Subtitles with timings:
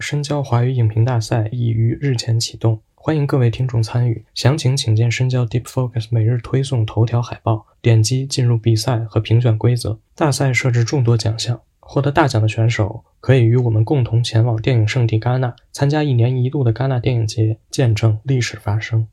[0.00, 4.24] 深交华语影评大赛已于日前启动，欢迎各位听众参与。
[4.34, 9.98] 详情请见深交 Deep Focus 每日推送头条海报，点击进入比赛和评选规则。
[10.14, 19.08] 大赛设置众多奖项，获得大奖的选手可以与我们共同前往电影圣地戛纳，参加一年一度的戛纳电影节，见证历史发生。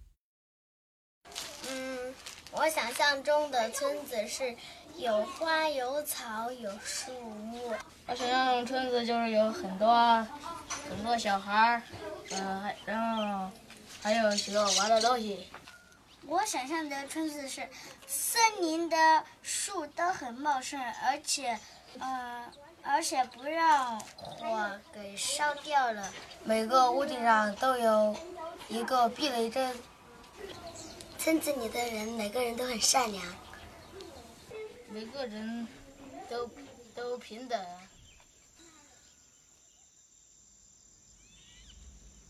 [1.70, 2.14] 嗯，
[2.54, 4.56] 我想象中的村子是。
[5.02, 7.74] 有花有草有树木，
[8.06, 10.28] 我想象中村子就是有很多
[10.88, 11.82] 很多小孩儿，
[12.30, 13.50] 呃，然后
[14.00, 15.50] 还有许多玩的东西。
[16.28, 17.68] 我想象的村子是
[18.06, 21.58] 森林的树都很茂盛，而且，
[21.98, 22.46] 呃，
[22.84, 26.14] 而且不让火给烧掉了。
[26.44, 28.16] 每个屋顶上都有
[28.68, 29.76] 一个避雷针。
[31.18, 33.26] 村子里的人每个人都很善良。
[34.94, 35.66] 每个人
[36.30, 36.50] 都
[36.94, 37.58] 都平等。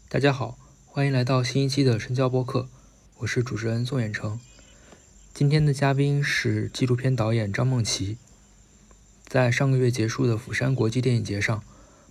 [0.08, 2.70] 大家好，欢迎来到新一期的深交播客，
[3.18, 4.40] 我是主持人宋远成。
[5.34, 8.18] 今天的嘉宾是纪录片导演张梦琪。
[9.26, 11.63] 在上个月结束的釜山国际电影节上，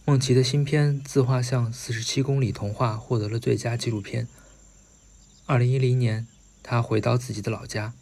[0.04, 4.26] 梦琪的新片《自画像四十七公里童话》获得了最佳纪录片。
[5.46, 6.26] 二零一零年，
[6.60, 7.94] 他回到自己的老家。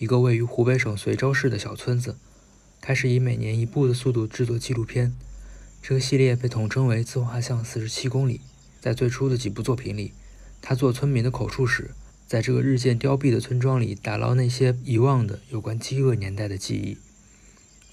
[0.00, 2.16] 一个位于湖北省随州市的小村子，
[2.80, 5.14] 开始以每年一部的速度制作纪录片。
[5.82, 8.40] 这个系列被统称为“自画像四十七公里”。
[8.80, 10.14] 在最初的几部作品里，
[10.62, 11.90] 他做村民的口述史，
[12.26, 16.96] 在这个日渐凋敝的村庄里打捞那些遗忘的有关饥饿年代的记忆。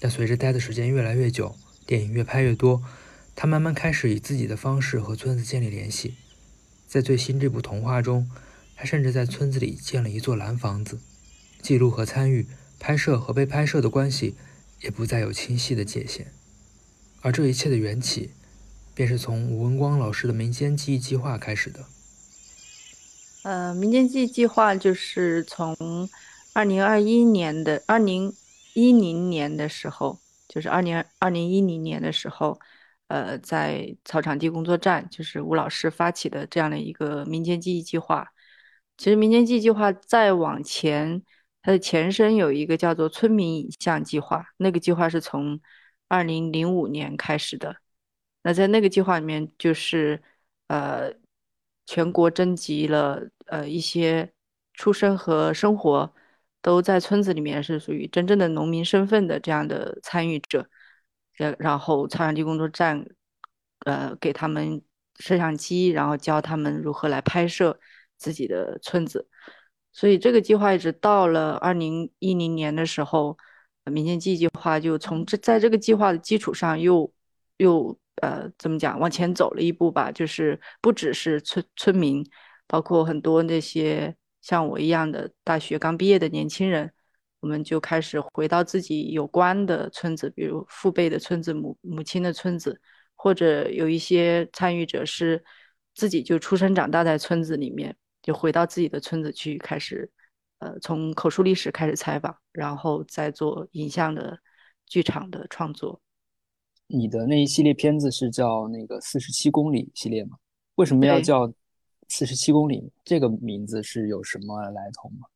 [0.00, 2.82] 但随着待的时间越来越久，电影越拍越多，
[3.36, 6.14] 他慢慢开始以自己的方式和村子建立联系。
[6.86, 8.30] 在最新这部童话中，
[8.74, 10.98] 他甚至在村子里建了一座蓝房子。
[11.60, 12.46] 记录和参与、
[12.78, 14.36] 拍摄和被拍摄的关系
[14.80, 16.32] 也不再有清晰的界限，
[17.20, 18.30] 而这一切的缘起，
[18.94, 21.84] 便是从吴文光老师的民间记忆计划开始的。
[23.42, 25.76] 呃，民间记忆计划就是从
[26.52, 28.32] 二零二一年的二零
[28.74, 32.60] 一零年的时候，就是二零二零一零年的时候，
[33.08, 38.28] 呃，在草场地工作站，就是吴老师发起的这样的一个民间记忆计划。
[38.96, 41.22] 其实民间记忆计划再往前。
[41.62, 45.60] 它的前身有一个叫做“村民影像计划”，那个计划是从
[46.08, 47.76] 二零零五年开始的。
[48.42, 50.22] 那在那个计划里面，就是
[50.68, 51.12] 呃，
[51.86, 54.32] 全国征集了呃一些
[54.72, 56.14] 出生和生活
[56.62, 60.68] 都在村子里面是属于真正的农民身份的这样的参与者，
[61.34, 63.04] 然然后草场地工作站
[63.84, 64.80] 呃给他们
[65.16, 67.78] 摄像机，然后教他们如何来拍摄
[68.16, 69.28] 自己的村子。
[69.98, 73.36] 所以这个计划一直到了二零一零年的时候，
[73.86, 77.12] 民间记忆计划就从这在这个计划的基础上又
[77.56, 82.24] 又呃怎么讲往前走了一步吧，就是不只是村村民，
[82.68, 86.92] 包括很多那些像我一样的大学刚毕业的年轻人，
[87.40, 92.80] 我们就开始回到自己有关的村子，比如父辈的村子、母母亲的村子，
[93.16, 95.42] 或者有一些参与者是
[95.92, 97.96] 自己就出生长大在村子里面。
[98.28, 100.06] 就回到自己的村子去，开始，
[100.58, 104.38] 呃，从口述历史开始采访，然后再做影像的
[104.84, 105.98] 剧场的创作。
[106.88, 110.36] 你的那一系列片子是叫那个四十七公里系列吗？
[110.74, 111.50] 为什么要叫
[112.08, 112.92] 四十七公里？
[113.02, 115.26] 这个名字是有什么来头吗？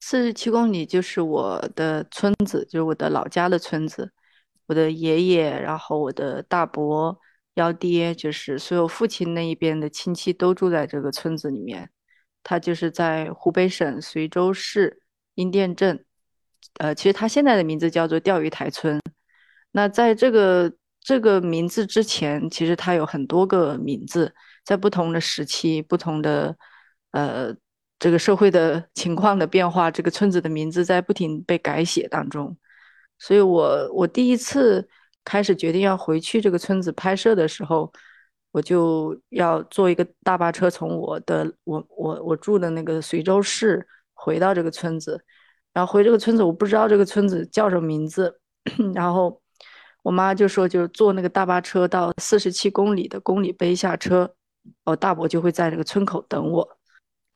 [0.00, 4.12] 四十七公里就是我的村子，就是我的老家的村子，
[4.66, 7.16] 我的爷爷，然后我的大伯。
[7.58, 11.90] 幺爹就是所有父亲那一边的亲戚都住在这个村子里面，
[12.44, 15.02] 他就是在湖北省随州市
[15.34, 16.04] 阴店镇，
[16.78, 19.00] 呃，其实他现在的名字叫做钓鱼台村。
[19.72, 24.32] 那在这个这个名字之前，其实他有很多个名字，
[24.64, 26.56] 在不同的时期、不同的
[27.10, 27.52] 呃
[27.98, 32.56] 这个社会的 情况的变化，这个村子的名字在不停被改写当中。
[33.18, 34.88] 所以我我第一次。
[35.28, 37.92] 开始决定要回去这个村子拍摄的时候，
[38.50, 45.22] 我就要坐一个大巴车从我的我我我住的那个随州市回到这个村子，
[45.74, 48.40] 然后回这个村子我不知道这个村子叫什么名字，
[48.94, 49.38] 然后
[50.02, 54.34] 我妈就说就坐那个大巴车到四十七公里的公里碑下车，
[54.86, 56.66] 我大伯就会在这个村口等我，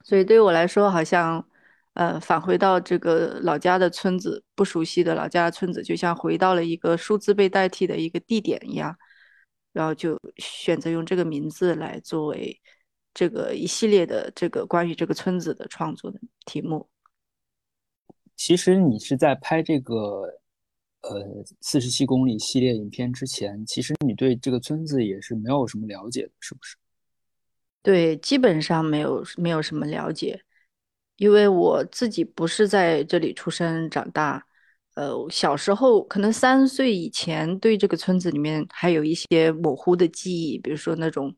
[0.03, 1.45] 所以对于我来说好像。
[1.95, 8.97] 呃，返回到这个老家的村子，不熟悉的老家村子，就像回到了一个数字被代替的一个地点一样，
[9.73, 12.59] 然后就选择用这个名字来作为
[13.13, 16.89] 这个一系列的这个关于这个村子的创作的题目。
[18.37, 19.95] 其实你是在拍这个
[21.03, 26.77] 呃四十七公里系列影片之前，其实你对这个村子也是没有什么了解的，是不是？
[27.83, 30.43] 对，基本上没有没有什么了解，
[31.17, 34.45] 因为我自己不是在这里出生长大。
[34.95, 41.35] 呃，小时候可能三岁以前对这个村子里面还有一些模糊的记忆，比如说那种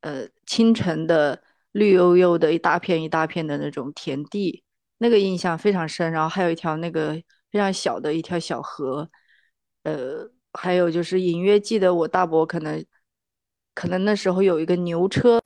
[0.00, 4.62] 呃清晨的绿油油的一大片一大片的那种田地，
[4.96, 6.10] 那个印象非常深。
[6.10, 7.12] 然后还有一条那个
[7.50, 9.10] 非常小的一条小河，
[9.82, 12.82] 呃，还有就是隐约记得我大伯可能
[13.74, 15.38] 可能那时候有一个牛车，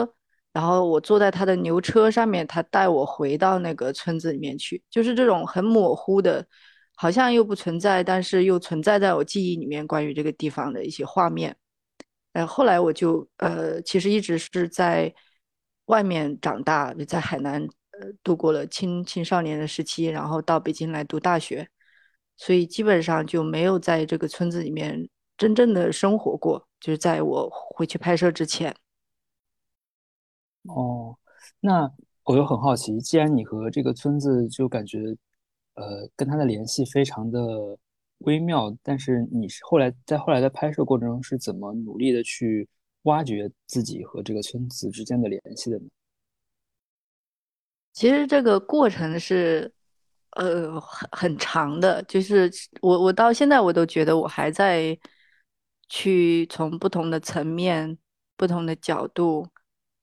[0.52, 6.46] 然后我坐在他的牛车上面，他带我回到那个村子里面去，就是这种很模糊的。
[6.94, 11.56] 好像又不存在，但是又存在在我记忆里面关于这个地方的一些画面。
[12.34, 15.12] 呃，后来我就呃，其实一直是在
[15.87, 21.66] 外面长大，在海南呃度过了青青少年的时期，然后到北京来读大学，
[22.37, 26.69] 所以基本上就没有在这个村子里面真正的生活过。
[26.78, 28.72] 就是在我回去拍摄之前。
[30.64, 31.17] 哦，
[31.61, 31.91] 那
[32.25, 35.17] 我又很好奇，既然你和这个村子就感觉。
[35.75, 37.41] 呃，跟它的联系非常的
[38.19, 42.69] 微妙，但是你是后来在后来的拍摄过程中是怎么努力的去
[43.05, 45.87] 挖掘自己和这个村子之间的联系的呢？
[47.94, 49.73] 其实这个过程是
[50.32, 52.50] 呃很很长的，就是
[52.82, 54.94] 我我到现在我都觉得我还在
[55.88, 57.97] 去从不同的层面、
[58.37, 59.49] 不同的角度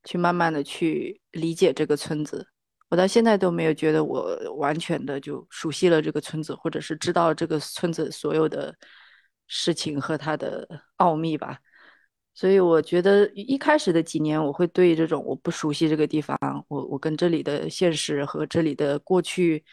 [0.03, 2.47] 去慢慢的去理解这个村子。
[2.89, 8.75] 我到现在都没有觉得我完全的就熟悉了这个村子，或者是知道这个村子所有的
[9.47, 10.67] 事情和它的
[10.97, 11.59] 奥秘吧。
[12.33, 16.37] 所以我觉得一开始的几年，我会对这种我不熟悉这个地方，
[16.67, 19.63] 我我跟这里的现实和这里的过去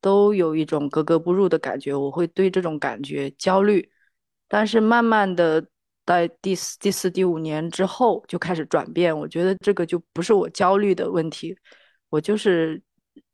[0.00, 3.90] 都有一种格格不入的感觉，我会对这种感觉焦虑。
[4.46, 5.66] 但是慢慢的
[6.06, 11.56] 在第四、第四、第五年之后就开始转变，我觉得这个就不是我焦虑的问题。
[12.10, 12.80] 我就是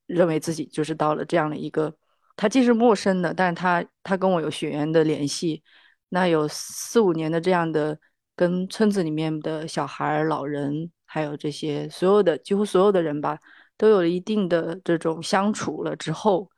[0.06, 1.94] 认为自己就是到了这样的一个，
[2.36, 5.62] 他既是陌生的，但是他他跟我有血缘的联系，
[6.08, 7.98] 那有四五年的这样的
[8.34, 13.38] 跟村子里面的小孩、老人，还有这些所有的几乎所有的人吧，
[13.76, 16.50] 都有了一定的这种相处了之后，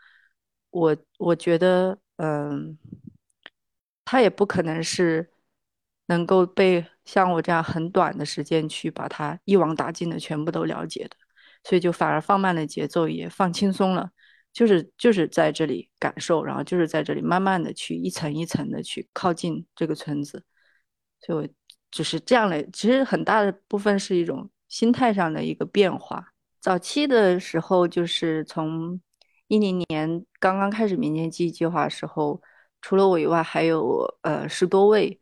[0.71, 2.79] 我我觉得，嗯，
[4.05, 5.32] 他也不可能是
[6.13, 11.17] 能够被像我这样很短的时间去把它一网打尽的全部都了解的。
[11.65, 14.11] 所以就反而放慢了节奏，也放轻松了，
[14.53, 20.45] 就是就是在这里感受，然后就是在这里慢慢的去一层一层的去靠近这个村子，
[21.21, 21.49] 所以我
[21.91, 22.61] 就是这样的。
[22.73, 26.33] 其实很大的部分是一种心态上的一个变化。
[26.61, 29.01] 早期的时候，就是从
[29.47, 32.43] 一零年刚刚开始民间记忆计划时候，
[32.81, 35.21] 除了我以外，还有呃十多位，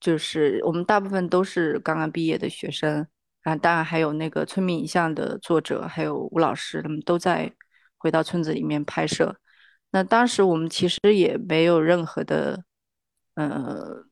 [0.00, 3.06] 就是我们大部分都是刚刚毕业的学生。
[3.42, 7.50] 啊，当然还有那个村民影像的作者，还有吴老师，他们都在
[7.96, 9.34] 回到村子里面拍摄。
[9.92, 12.64] 那当时我们其实也没有任何的，
[13.36, 14.04] 呃，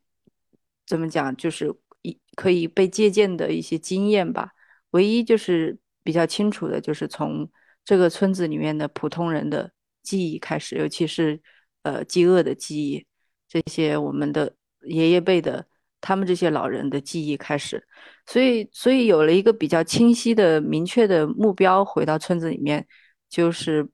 [0.87, 1.71] 怎么讲，就是
[2.01, 4.49] 一可以被借鉴的一些经验吧。
[4.89, 7.47] 唯一就是比较清楚的，就是从
[7.85, 9.71] 这个村子里面的普通人的
[10.01, 11.39] 记忆开始，尤其是
[11.83, 13.05] 呃饥饿的记忆，
[13.47, 15.67] 这些我们的爷爷辈的。
[16.01, 17.85] 他们这些老人的记忆开始，
[18.25, 22.85] 所以所以有了一个比较清晰的、明确的目标，回到村子里面，
[23.29, 23.85] 就是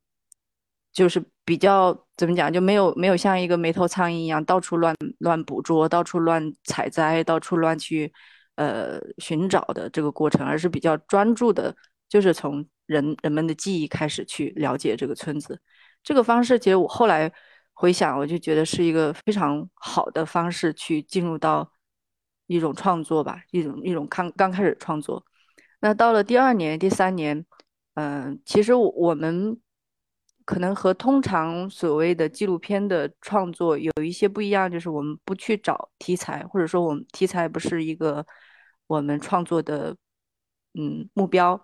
[0.93, 8.13] 就是比较怎么讲，就没有没有像一个没头苍蝇一样到处乱乱捕捉、到处乱采摘、到处乱去
[8.55, 11.75] 呃寻找的这个过程，而是比较专注的，
[12.07, 15.59] 就是从人人们的记忆开始去了解这个村子。
[16.03, 17.31] 这个方式，其实我后来
[17.73, 21.71] 回想，我就觉得是一个非常好的方式去进入到。
[22.47, 25.25] 一种创作吧，一种一种刚刚开始创作。
[25.79, 27.45] 那到了第二年、第三年，
[27.95, 29.59] 嗯，其实我们
[30.45, 38.25] 可能和通常所谓的纪录片的创作有一些不一样，就是我们不去找题材，或者说我们题材不是一个
[38.87, 39.95] 我们创作的
[40.73, 41.59] 嗯目标，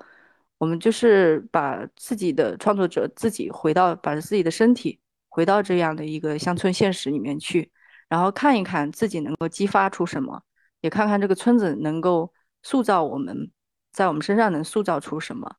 [0.57, 7.71] 我们就是把自己的创作者自己回到，把自己的身体回到这样的一个乡村现实里面去，
[8.09, 10.43] 然后看一看自己能够激发出什么。
[10.81, 12.33] 也看看这个村子能够
[12.63, 13.51] 塑造我们，
[13.91, 15.55] 在我们身上能塑造出什么，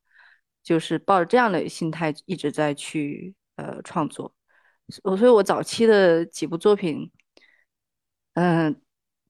[0.62, 4.34] 就是抱着这样的心态一直在去呃创作。
[5.04, 7.10] 我所以，我早期的几部作品，
[8.34, 8.80] 嗯，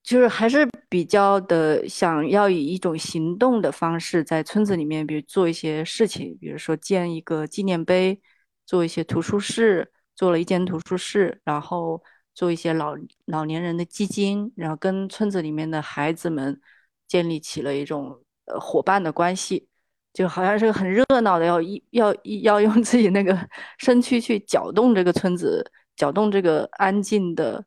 [0.03, 8.21] 就是还是比较的想要以一种行动的方式在村子里面，比如做一些事情，比如说建一个纪念碑，
[8.67, 12.03] 做一些图书室，做了一间图书室，然后
[12.35, 12.97] 做一些老
[13.27, 16.61] 老年人的基金，然后跟村子里面的孩子们
[17.07, 19.69] 建立起了一种呃伙伴的关系，
[20.13, 23.39] 就好像是很热闹的，要一要一要用自己那个
[23.79, 25.65] 身躯去搅动这个村子，
[25.97, 27.65] 搅动这个安静的、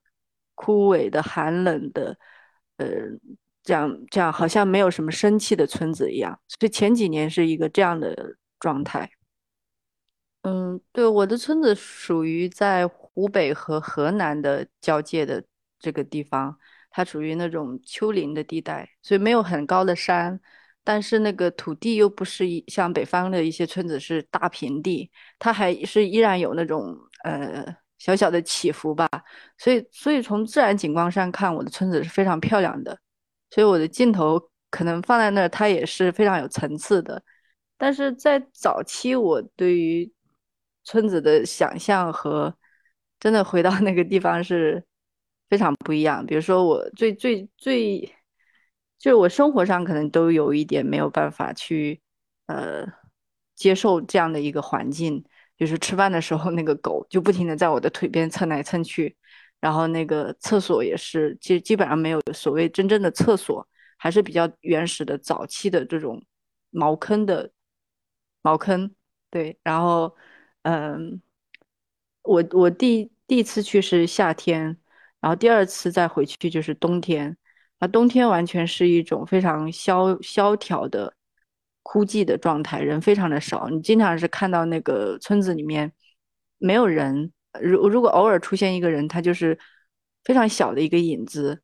[0.56, 2.18] 枯萎的、寒冷的，
[2.78, 2.88] 呃，
[3.64, 6.40] 这样这样好像没有什么生气的村子一样。
[6.48, 9.10] 所以前几年是一个这样的状态。
[10.42, 15.44] 嗯，对，我的村子属于在湖北和河南的交界的
[15.80, 16.56] 这个地方，
[16.92, 20.40] 它属于那种丘陵的地带，所以没有很高的山，
[20.84, 27.66] 但是那个土地又不是一像北方的一些村子是大平地，它还是依然有那种呃
[27.98, 29.10] 小小的起伏吧，
[29.58, 33.00] 所以所以从自然景观上看，我的村子是非常漂亮的，
[33.50, 37.24] 所以我的镜头可能放在那儿，它也是非常有层次的，
[37.78, 40.12] 但是在早期我对于
[40.84, 42.54] 村子的想象和
[43.26, 44.86] 真的回到那个地方是
[45.50, 46.24] 非常不一样。
[46.24, 48.00] 比如说，我最最最
[49.00, 52.00] 就是我生活上可能都有一点没有办法去
[52.46, 52.86] 呃
[53.56, 55.26] 接受这样的一个环境，
[55.58, 59.18] 就是吃饭的时候那个狗就不停的在我的腿边蹭来蹭去，
[59.60, 63.68] 然后那个厕所也是，基基本上没有所谓真正的厕所，
[63.98, 66.24] 还是比较原始的早期的这种
[66.70, 67.52] 茅坑的
[68.44, 68.94] 茅坑，
[69.32, 70.16] 对，然后。
[70.68, 71.22] 嗯，
[72.24, 74.78] 我我第第一次去是夏天，
[75.20, 77.36] 然后第二次再回去就是冬天，
[77.80, 81.14] 啊，冬天完全是一种非常萧萧条的
[81.84, 85.92] 枯寂的状态，人非常的少，你经常是看到那个村子里面
[86.58, 89.58] 没有人，如如果偶尔出现一个人，他就是
[90.24, 91.62] 非常小的一个影子，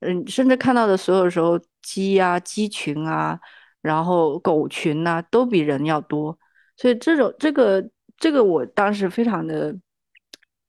[0.00, 3.38] 嗯，甚至看到的所有时候鸡啊、鸡群啊，
[3.80, 6.38] 然后狗群呐，都比人要多，
[6.76, 7.90] 所以这种这个。
[8.18, 9.76] 这个我当时非常的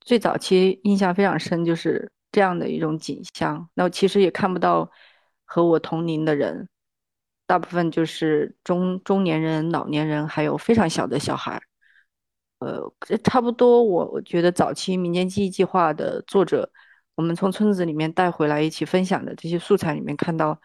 [0.05, 3.69] 最早期印象非常深，就是这样的一种景象。
[3.73, 4.89] 那我其实也看不到
[5.45, 6.67] 和我同龄的人，
[7.45, 11.61] 大部分就是中中年人、老年人，还有非常小的小孩。
[12.59, 12.81] 呃，
[13.23, 16.71] 差不多我我觉得早期民间记忆计划的作者，
[17.15, 20.59] 我们从村子里面带回来一起分享的这些素材里面看到，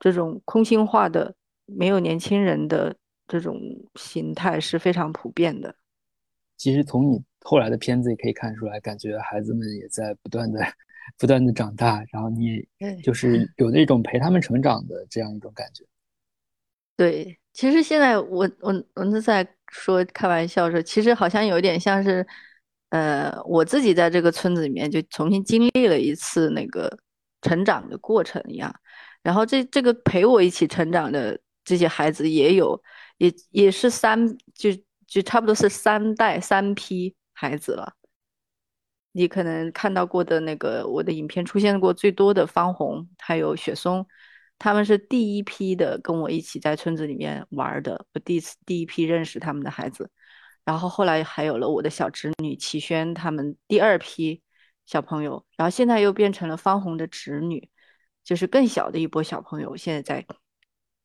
[0.00, 1.34] 这种空心化的、
[1.66, 2.96] 没有年轻人的
[3.28, 3.60] 这种
[3.94, 5.74] 形态是非常普遍的。
[6.56, 10.60] 其实从你后来的片子也可以看出来，感觉孩子们也在不断的、
[11.18, 12.66] 不断的长大，然后你
[13.02, 15.84] 就是有那种陪他们成长的这样一种感觉。
[16.96, 22.26] 对，其实现在我我我是在说开玩笑说，其实好像有点像是，
[22.90, 26.94] 呃，我自己在这个村子里面就重新经历了一次那个
[27.40, 28.74] 成长的过程一样，
[29.22, 32.82] 然后这这个陪我一起成长的这些孩子也有，
[33.16, 34.70] 也也是三就。
[35.10, 37.94] 就差不多是三代三批孩子了。
[39.12, 44.06] 你可能看到过的那个我的影片出现过最多的方红，还有雪松，
[44.58, 50.10] 他们是第一批的跟我一起在村子里面玩的，我第一次第一批认识他们的孩子。
[50.66, 54.42] 然后后来还有了我的小侄女齐轩，他们第二批
[54.84, 57.70] 小朋友，然后现在又变成了方红的侄女，
[58.22, 60.26] 就是更小的一波小朋友，现在在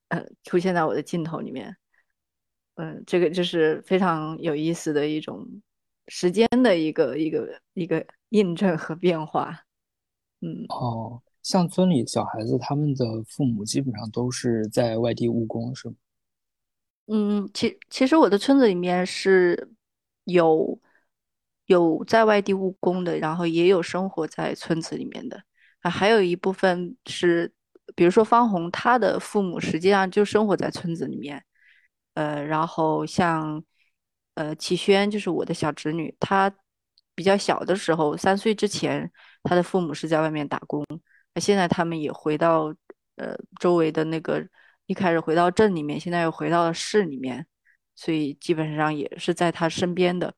[0.10, 1.78] 呃出现在我的镜头里面。
[2.76, 5.48] 嗯，这个就是非常有意思的一种
[6.08, 9.66] 时间的一个一个一个印证和变化。
[10.42, 15.96] 嗯，哦，像村里小孩子，他们的父母基本上都是在外地务工，是吗？
[17.08, 19.72] 嗯，其其实我的村子里面是
[20.26, 20.80] 有
[21.68, 25.44] 有在外地务工的，然后也有生活在村子里面的，
[25.82, 27.52] 啊，还有一部分是，
[27.96, 31.44] 比如说方红，他的父母实际上就生活在村子里面。
[32.16, 33.64] 呃，然后像，
[34.36, 36.54] 呃，启轩就是我的小侄女，她
[37.16, 39.12] 比较小的时候，三岁之前，
[39.44, 40.86] 她的父母是在外面打工，
[41.34, 42.74] 那现在他们也回到
[43.16, 44.46] 呃周围的那个，
[44.86, 47.46] 一开始回到镇里面，现在又回到了市里面，
[47.96, 50.34] 所以基本上也是在她身边的，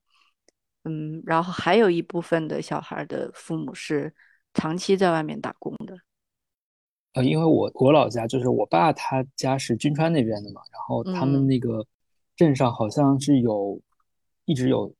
[0.83, 4.13] 嗯，然后还有一部分的小孩的父母是
[4.53, 5.97] 长期在外面打工的。
[7.13, 11.83] 呃，因为我我老家就是我爸他家是军川那边的嘛，然后他们那个
[12.35, 13.81] 镇上好像是有
[14.47, 14.91] 一直有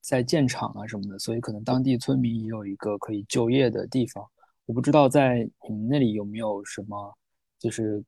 [0.00, 4.24] 在建厂啊什么的，所以可能当地村民也有一个可以就业的地方。
[4.66, 7.12] 我不知道在你们那里有没有什么，
[7.58, 8.04] 就是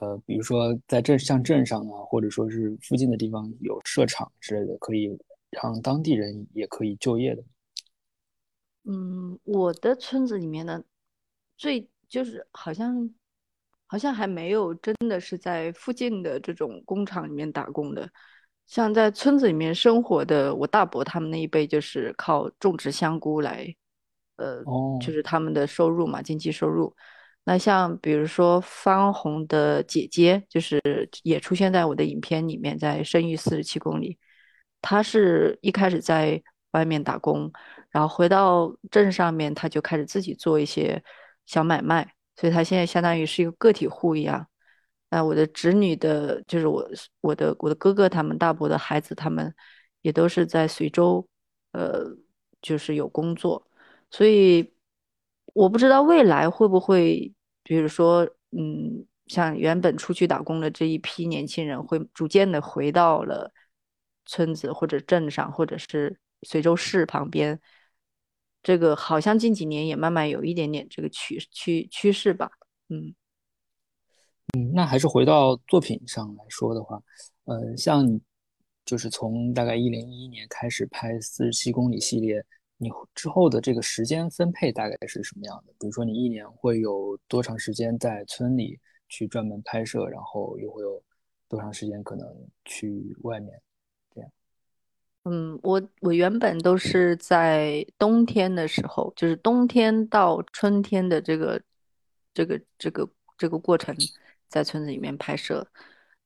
[0.00, 5.16] 呃，比如说在镇像镇上啊，或者说是附近的地方有设厂之类的，可以
[5.50, 7.44] 让当地人也可以就业的。
[8.82, 10.82] 嗯，我的村子里面呢，
[11.56, 11.88] 最。
[12.08, 13.12] 就是好像，
[13.84, 18.08] 好像还没有真的是在附近的这种工厂里面打工的，
[18.66, 23.74] 像在村子里面生活的，我大伯他们那一辈就是靠种植香菇来
[24.36, 26.94] 呃，哦，就是他们的收入嘛，经济收入。
[27.44, 30.80] 那像比如说方红的姐姐，就是
[31.22, 34.14] 也出现在我的影片里面，在《生育四十七公里》，
[34.82, 36.42] 她是一开始在
[36.72, 37.52] 外面打工，
[37.90, 41.00] 然后回到镇上面，她就开始自己做一些
[41.46, 44.48] 小买卖，所以她现在相当于是一个个体户一样。
[45.16, 46.86] 那我的侄女的，就是我
[47.22, 49.54] 我的我的哥哥他们大伯的孩子，他们
[50.02, 51.26] 也都是在随州，
[51.72, 52.04] 呃，
[52.60, 53.66] 就是有工作，
[54.10, 54.74] 所以
[55.54, 57.32] 我不知道未来会不会，
[57.62, 63.50] 比如说，嗯，像原本出去打工的这一批年轻人，会逐渐的回到了
[64.26, 67.58] 村子或者镇上，或者是随州市旁边。
[68.62, 72.50] 这个好像近几年也慢慢有一点点这个趋趋趋势吧，
[72.90, 73.14] 嗯。
[74.54, 77.02] 嗯，那还是回到作品上来说的话，
[77.44, 78.20] 呃，像你
[78.84, 82.42] 就是从大概一零一一年开始拍四十七公里系列，
[82.76, 85.72] 你之后的这个时间分配大概是什么样的？
[85.80, 91.02] 比如说你一年会有多长时间在村里去专门拍摄，然后又会有
[91.48, 92.26] 多长时间可能
[92.64, 93.60] 去外面
[94.14, 94.30] 这样？
[95.24, 101.60] 嗯，我我原本都是在冬天的时候，就是冬天到春天的这个
[102.32, 103.94] 这个这个这个过程。
[104.56, 105.68] 在村子里面拍摄，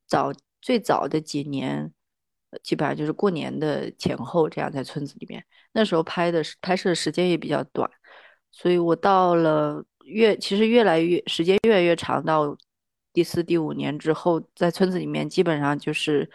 [0.06, 0.32] 早
[0.62, 1.92] 最早的几年，
[2.62, 5.44] 基本上就是过年的前后这样在村子里面。
[5.72, 7.90] 那时候拍的拍摄的时间也比较短，
[8.52, 12.56] 所以我到了越其实越来越时间越来越长，到
[13.12, 16.30] 第四第五年之后，在村子里面基本上就是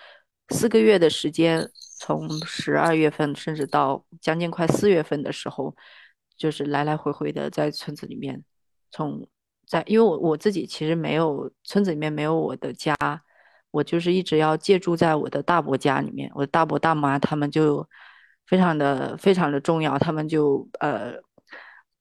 [0.50, 1.66] 四个月的时间，
[1.98, 5.74] 从十二月份甚至到将近快四月份的时候，
[6.36, 8.44] 就是来来回回的在村子里面
[8.92, 9.26] 从。
[9.68, 12.96] 在，因为我我自己其实没有村子里面没有我的家，
[13.72, 16.32] 我就是一直要借住在我的大伯家里面。
[16.36, 17.88] 我的大伯大妈他们就
[18.46, 21.14] 非常的非常的重要，他们就呃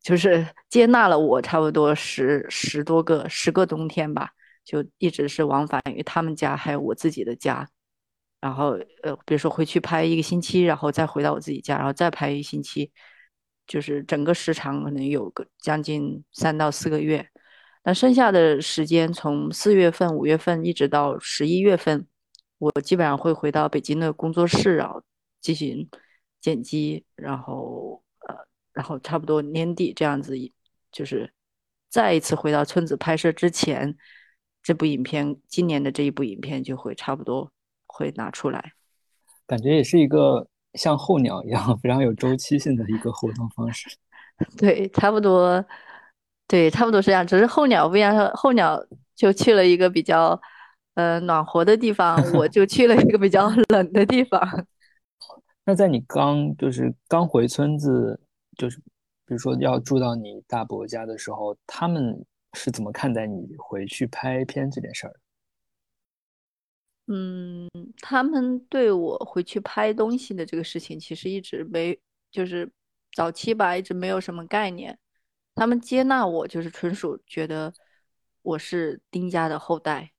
[0.02, 4.30] 就是接纳了我差不多十十多个十个冬天吧，
[4.64, 7.68] 就一直是往返于他们家还有我自己的家。
[8.40, 12.92] 然后呃比如说回去拍一个星期，然后再回到我自己家，然后再拍一星期，
[13.66, 17.26] 就是整个时长可能有个将近三到四个月。
[17.86, 22.06] 那剩下的时间，从四月份、五月份一直到十一月份，
[22.56, 25.02] 我基本上会回到北京的工作室，然后
[25.42, 25.86] 进行
[26.40, 28.34] 剪辑，然后呃，
[28.72, 30.34] 然后差不多年底这样子，
[30.90, 31.30] 就是
[31.90, 33.94] 再一次回到村子拍摄之前，
[34.62, 37.52] 这部影片今年的这一部影片就会差不多
[37.86, 38.72] 会拿出来。
[39.46, 43.94] 感觉也是一个像候鸟一样非常有周期性的一个活动方式。
[44.56, 45.62] 对，差不多。
[46.46, 48.78] 对，差不多是这样，只是候鸟不一样，候鸟
[49.14, 50.40] 就去了一个比较，
[50.94, 54.66] 呃，暖和的地方，我 就去了一个比较冷的地方。
[55.64, 58.20] 那在你刚就是刚回村子，
[58.58, 58.78] 就是
[59.24, 65.14] 比如说要住到你大伯家的时候，他们是怎么看待你回去拍片这件事儿？
[67.06, 67.68] 嗯，
[68.00, 71.98] 他们对我回去拍东西的这个事情，其实一直没，
[72.30, 72.70] 就是
[73.14, 74.98] 早期吧，一直没有什么概念。
[75.54, 77.72] 他们接纳我，就是纯属觉得
[78.42, 80.10] 我是丁家的后代，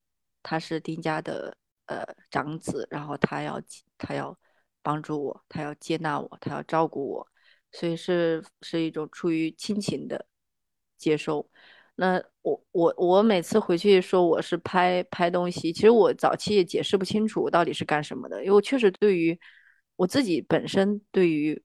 [0.42, 3.62] 他是丁家的呃长子，然后他要
[3.98, 4.38] 他要
[4.82, 7.28] 帮助我，他要接纳我，他要照顾我，
[7.72, 10.26] 所以是是一种出于亲情的
[10.98, 11.50] 接受。
[11.96, 19.38] 那我我我每次回去说我是拍拍东西，其实我早期也解释不清楚我到底是干什么的，因为我确实对于
[19.98, 21.62] 我自己本身对于。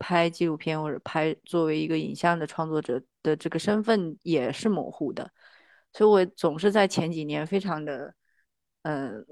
[0.00, 5.30] 拍纪录片或者拍作为一个影像的创作者的这个身份也是模糊的，
[5.92, 8.14] 所以我总是在前几年非常的，
[8.82, 9.24] 嗯，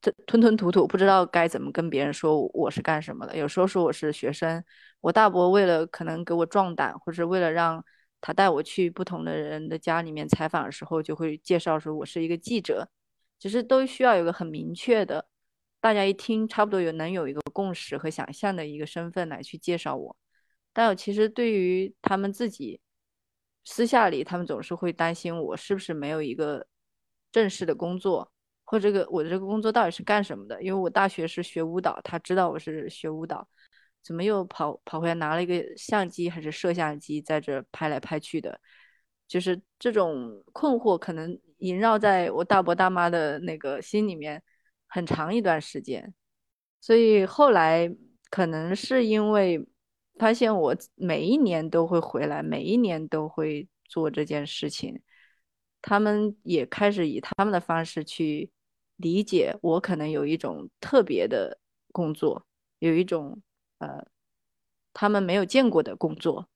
[0.00, 3.36] 吞吞吞吐吐，不知道该怎么跟别人说我是干什么的。
[3.36, 4.64] 有时候说我是学生，
[5.00, 7.84] 我大伯为了可能给我壮胆，或者为了让
[8.22, 12.88] 他带我去不同的人的家里面采访的时候，就会介绍说我是一个记者，
[13.38, 15.26] 其实都需要有个很明确的。
[15.80, 20.16] 大家一听，差不多有能有一个共识和想象的一个身份来去介绍我，
[20.72, 22.80] 但我其实对于他们自己
[23.64, 26.66] 私下里，他们总是会担心我是不是没有一个
[27.30, 28.32] 正式的工作，
[28.64, 30.60] 或这个我的这个工作到底是干什么的？
[30.62, 33.48] 因为我大学是学舞蹈，他知道我是学舞蹈，
[34.02, 38.60] 怎么又跑跑回来拿了一个相机还是摄像机在这拍来拍去的？
[39.28, 44.42] 就是这种困惑可能萦绕在我大伯大妈的那个心里面。
[44.88, 46.12] 很长一段时间，
[46.80, 47.94] 所以后来
[48.30, 49.64] 可能是因为
[50.18, 55.00] 发现我每一年都会回来，每一年都会做这件事情，
[55.80, 58.50] 他们也开始以他们的方式去
[58.96, 61.58] 理解我，可能有一种特别的
[61.92, 62.46] 工作，
[62.80, 63.40] 有一种
[63.78, 64.04] 呃
[64.92, 66.48] 他们没有见过的工作，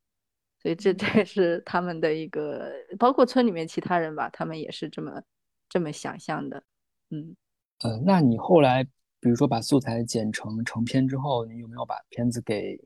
[0.61, 5.23] 所以这这也是他们的一个，包括村里面其他人吧，他们也是这么
[5.69, 6.65] 这么想象的。
[7.11, 7.37] 嗯，
[7.83, 8.85] 呃，那你后来
[9.19, 12.79] 比如说把素材剪成成片之后，你有没有把片子给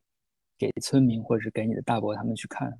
[0.56, 2.78] 给村民或者是给你的大伯他们去看？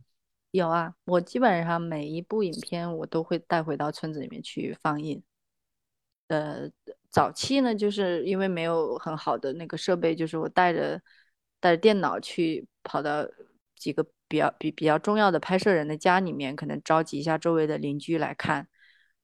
[0.50, 5.22] 有啊，我基本上每一部影片我都会带回到村子里面去放映。
[6.28, 6.70] 呃，
[7.10, 11.00] 早期呢，就是因为没有很好的那个设备，就是我带着
[11.60, 13.28] 带着电脑去跑到
[13.76, 18.66] 几个比较比比较重要的拍摄人的家里面，可能召集一下周围的邻居来看，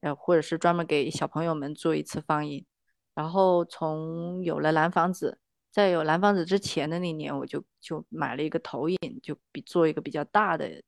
[0.01, 2.67] 呃，或者是专门给小朋友们做一次放映。
[3.15, 5.39] 然后从有了蓝房子，
[5.71, 10.83] 在有蓝房子之前的那年，我就就买了一个投影，就比做一个比较大的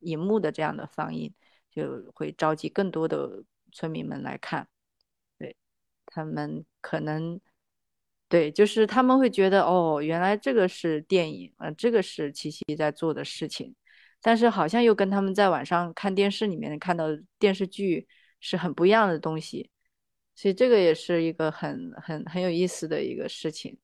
[0.00, 1.32] 荧幕的这样的放映，
[1.70, 4.66] 就会召集更多的村民们来看。
[5.38, 5.56] 对
[6.06, 7.40] 他们可能
[8.28, 13.74] 对，就是他们会觉得哦，原来这个是电影，呃，这个是七七在做的事情，
[14.20, 18.08] 但是好像又跟他们在晚上看电视里面看到的电视剧
[18.40, 19.70] 是很不一样的东西，
[20.34, 23.78] 所以这个也是一个很很很有意思的一个事情。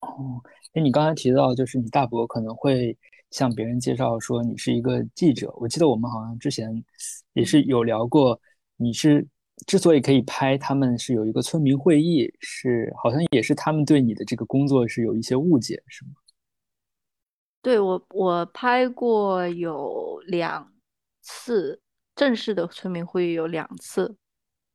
[0.00, 2.96] 哦，哎，你刚才提到就是你大伯可能会
[3.30, 6.84] 向别人介绍说你是一个记者，我记得我们好像之前
[7.32, 8.40] 也是有聊过，
[8.76, 9.26] 你是。
[9.66, 16.12] 之所以可以拍，他们是有一个村民会议，是好像也是他们对你的这个工作是有一些误解，是吗？
[17.60, 20.72] 对我，我拍过有两
[21.20, 21.80] 次
[22.16, 24.16] 正式的村民会议，有两次。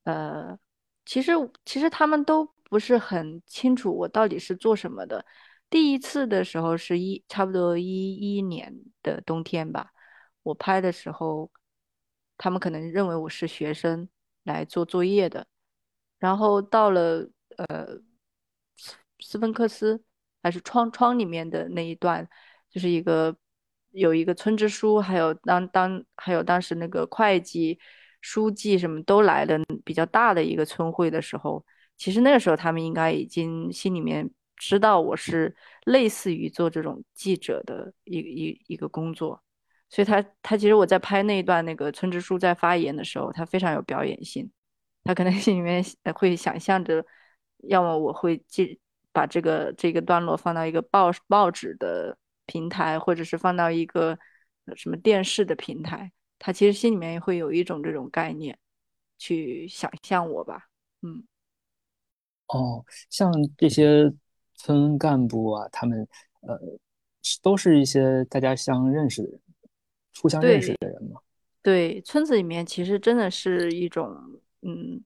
[0.08, 0.58] 呃，
[1.06, 1.34] 其实
[1.66, 5.26] 其实他们都不是很清楚我到底是做什么的。
[5.70, 9.92] 第一次的时候是一差不多一一年的冬天吧，
[10.44, 11.52] 我拍的时候，
[12.38, 14.08] 他们可能认为我是学生。
[14.48, 15.46] 来做作业的，
[16.20, 18.00] 然后到了呃
[19.20, 20.02] 斯芬克斯
[20.42, 22.26] 还是窗窗里面的那一段，
[22.70, 23.36] 就是一个
[23.92, 27.78] 有一个村支书，还有当当还有当时那个会计、
[28.30, 39.42] 书记什么都来的比较大的一个村会的时候，其实那个时候他们应该已经心里面知道我是类似于做这种记者的一一一个工作。
[39.90, 44.52] 所以他他其实我在拍那一段那个村支书在发言的时候，他非常有表演性，
[45.06, 45.82] 他可能 心里面
[46.14, 47.06] 会想象着，
[47.70, 48.78] 要么我会记
[49.14, 54.20] 把这个这个段落放到一个报报纸的平台，或者是放到一个
[54.76, 58.58] 什么电视的平台，他其实心里面会有一种这种概念
[59.18, 60.68] 去想象我吧，
[61.02, 61.24] 嗯，
[62.48, 64.14] 哦，像这些
[64.56, 66.08] 村干部啊，他们
[66.42, 66.60] 呃
[67.42, 69.42] 都是一些大家相认识的人。
[70.20, 71.22] 互相认识的人嘛？
[71.62, 74.12] 对，村子里面其实真的是一种，
[74.64, 75.00] 嗯，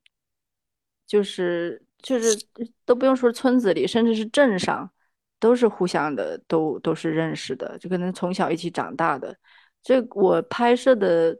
[1.06, 2.41] 就是就是
[2.86, 4.89] 都不用说村子里，甚至是镇上，
[5.38, 9.38] 都是互相的，都都是认识的，就可能从小一起长大的。
[9.84, 11.38] 这我拍摄的，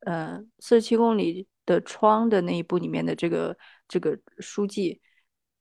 [0.00, 3.56] 呃，四十七公里的窗的那一部里面的这个
[3.88, 5.00] 这个书记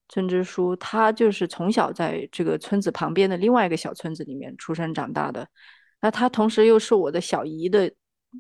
[0.09, 5.47] 村支书，他就是从小在这个村子旁边的另外一个小村子里面出生长大的。
[6.01, 7.91] 那他同时又是我的小姨的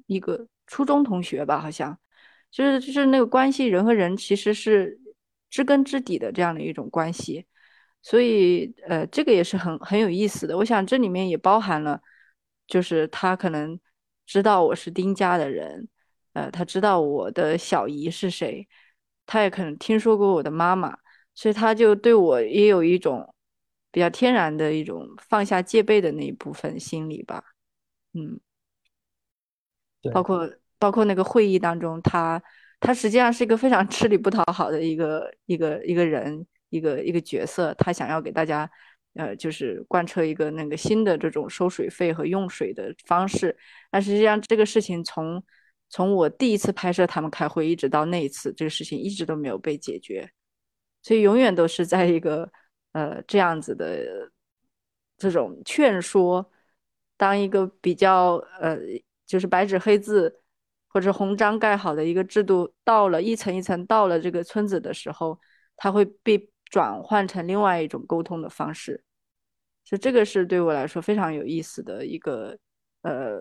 [0.05, 1.97] 一个初中同学吧，好像，
[2.51, 4.99] 就是就是那个关系，人和人其实是
[5.49, 7.45] 知根知底的这样的一种关系，
[8.01, 10.57] 所以呃，这个也是很很有意思的。
[10.57, 12.01] 我想这里面也包含了，
[12.67, 13.79] 就是他可能
[14.25, 15.87] 知道我是丁家的人，
[16.33, 18.67] 呃，他知道我的小姨是谁，
[19.25, 20.97] 他也可能听说过我的妈妈，
[21.35, 23.33] 所以他就对我也有一种
[23.91, 27.43] 比较天然的一种放下戒备的那一部分心理吧。
[28.13, 28.39] 嗯，
[30.13, 30.49] 包括
[30.79, 32.41] 包括那个会议当中，他
[32.79, 37.73] 他实际上是一个非常 吃力不讨好的一个一个一个人，一个一个角色。
[37.75, 38.69] 他想要给大家，
[39.13, 43.55] 呃，就是贯彻一个那个新的这种收水费和用水的方式。
[43.91, 45.43] 但实际上，这个事情从
[45.89, 50.29] 从我第一次拍摄他们开会，一直到那一次，这个事情一直都没有被解决，
[51.01, 52.51] 所以永远都是在一个
[52.93, 54.31] 呃这样子的
[55.17, 56.49] 这种劝说。
[57.15, 58.77] 当一个比较呃，
[59.25, 60.41] 就是白纸黑字
[60.87, 65.39] 或者红章盖好的一个制度到了一层一层到了这个村子的时候，
[65.77, 69.03] 它会被转换成另外一种沟通的方式。
[69.83, 72.57] 就这个是对我来说非常有意思的一个
[73.03, 73.37] 呃，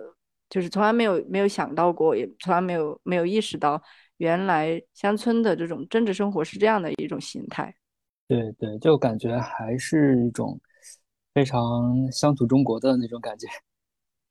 [0.51, 3.81] 就是从来没有没有想到过，也从来没有没有意识到，
[4.19, 7.75] 原来乡村的这种政治生活是这样的一种形态。
[8.29, 10.61] 对对，就感觉还是一种。
[11.35, 13.49] 非常乡土中国的那种感觉。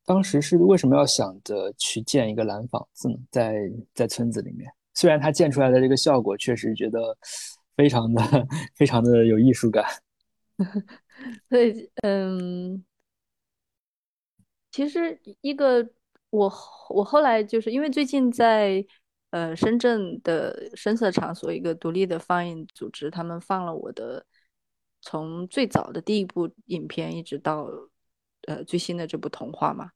[0.05, 3.15] 当时是为什么要想着去建一个蓝房子呢？
[3.31, 3.55] 在
[3.95, 7.17] 在村子里面，虽然它建出来的这个效果确实觉得
[7.81, 8.21] 非常的
[8.75, 9.83] 非常的有艺术感。
[11.49, 12.85] 对，嗯，
[14.69, 15.89] 其实一个
[16.29, 16.53] 我
[16.89, 18.85] 我后来就是因为最近在
[19.31, 24.23] 呃深圳的深色场所一个独立的放映组织，他们放了我的
[25.01, 27.67] 从最早的第一部影片一直到
[28.47, 29.89] 呃最新的这部童话嘛。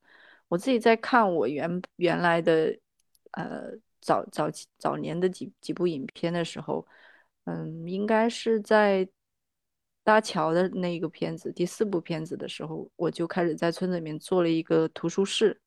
[0.48, 2.76] 我自己在看我原原来的
[3.34, 3.70] 呃
[4.02, 6.88] 早早期早年的几几部影片的时候，
[7.46, 9.08] 嗯，应该是在。
[10.06, 15.60] 搭桥的那一个片子，第四部片子的时候，我就开始在村子里面做了一个图书室。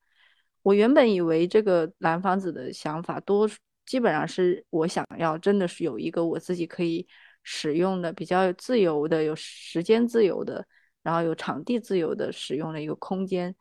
[0.63, 3.51] 我原本以为这个蓝房子的想法多，
[3.85, 7.05] 基本上是我想要真的是有一个我自己可以
[7.43, 10.65] 使用的、比较自由的、有时间自由的，
[11.03, 13.53] 然后有场地自由的使用的一个空间。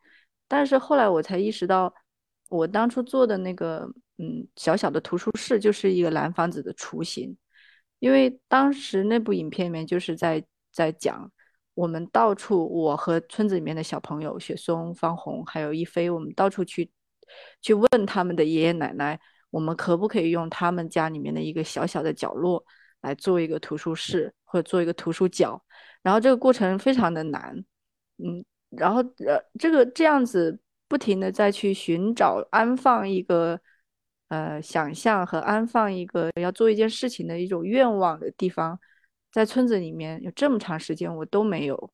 [0.46, 1.92] 但是后来我才意识到，
[2.50, 7.36] 我当初做的那个嗯小小的图书室就是一个蓝房子的雏形，
[7.98, 10.44] 因为当时那部影片里面就是在。
[10.70, 11.28] 在讲
[11.74, 16.88] 我们到处，我和村子里面的小朋友雪松、方红还有一飞，我们到处去
[17.60, 19.18] 去问他们的爷爷奶奶，
[19.50, 22.64] 我们可不可以用他们家里面的一个小小的角落
[23.00, 25.60] 来做一个图书室或者做一个图书角？
[26.02, 27.56] 然后这个过程非常的难，
[28.18, 33.60] 嗯，然后呃，这个这样子不停的再去寻找安放一个
[34.28, 38.78] 呃想象和安放一个要做一件事情的一种愿望的地方。
[39.30, 41.92] 在村子里面有这么长时间，我都没有，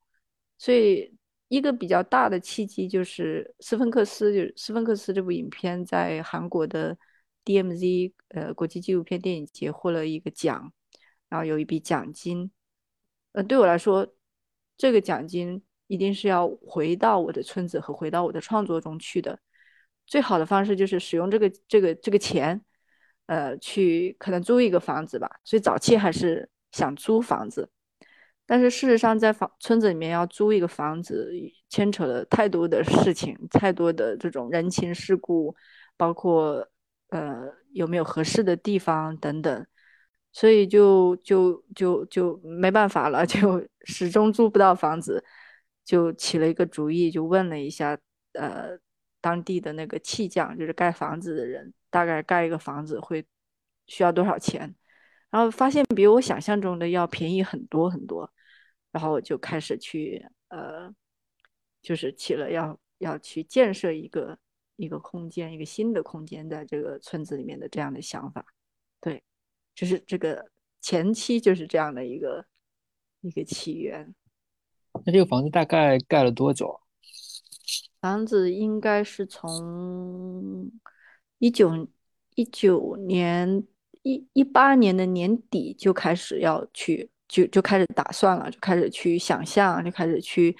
[0.56, 1.12] 所以
[1.48, 6.96] 一个比较大的契机就是斯芬克斯，就是斯芬克斯这部影片在韩国的
[7.44, 10.72] DMZ 呃国际纪录片电影节获了一个奖，
[11.28, 12.50] 然后有一笔奖金，
[13.32, 14.06] 呃对我来说，
[14.76, 19.38] 这个奖金一定是要回到我的村子和回到我的创作中去的，
[20.06, 22.60] 最好的方式就是使用这个这个这个钱，
[23.26, 26.48] 呃去可能租一个房子吧，所以早期还是。
[26.74, 27.70] 想租房子，
[28.44, 31.32] 但是事实上，在房村子里面要租一个房子，
[31.68, 35.54] 牵扯了太多的事情，太多的这种人情世故，
[35.96, 36.68] 包括
[37.10, 39.64] 呃有没有合适的地方等等，
[40.32, 45.24] 所以就就就就没办法了， 就始终租不到房子，
[45.84, 47.96] 就起了一个主意，就问了一下
[48.32, 48.76] 呃
[49.24, 53.24] 当地的那个砌匠，就是盖房子的人，大概盖一个房子会
[53.86, 54.74] 需要多少钱。
[55.30, 58.30] 然后发现比我想象中的要便宜很多很多，
[58.92, 60.94] 然后我就开始去呃，
[61.80, 64.38] 就是起了要要去建设一个
[64.76, 68.44] 一个空间，一个新的空间在这个村子里面的这样的想法。
[69.00, 69.24] 对，
[69.74, 70.50] 就是这个
[70.82, 72.44] 前期就是这样的一个
[73.22, 74.14] 一个起源。
[75.06, 76.78] 那这个房子大概盖了多久？
[78.04, 80.70] 房子应该是从
[81.38, 81.88] 一九
[82.34, 83.64] 一九年。
[84.02, 90.54] 一一八年的年底就开始要去，就就开始打算了，就开始去想象，就开始去，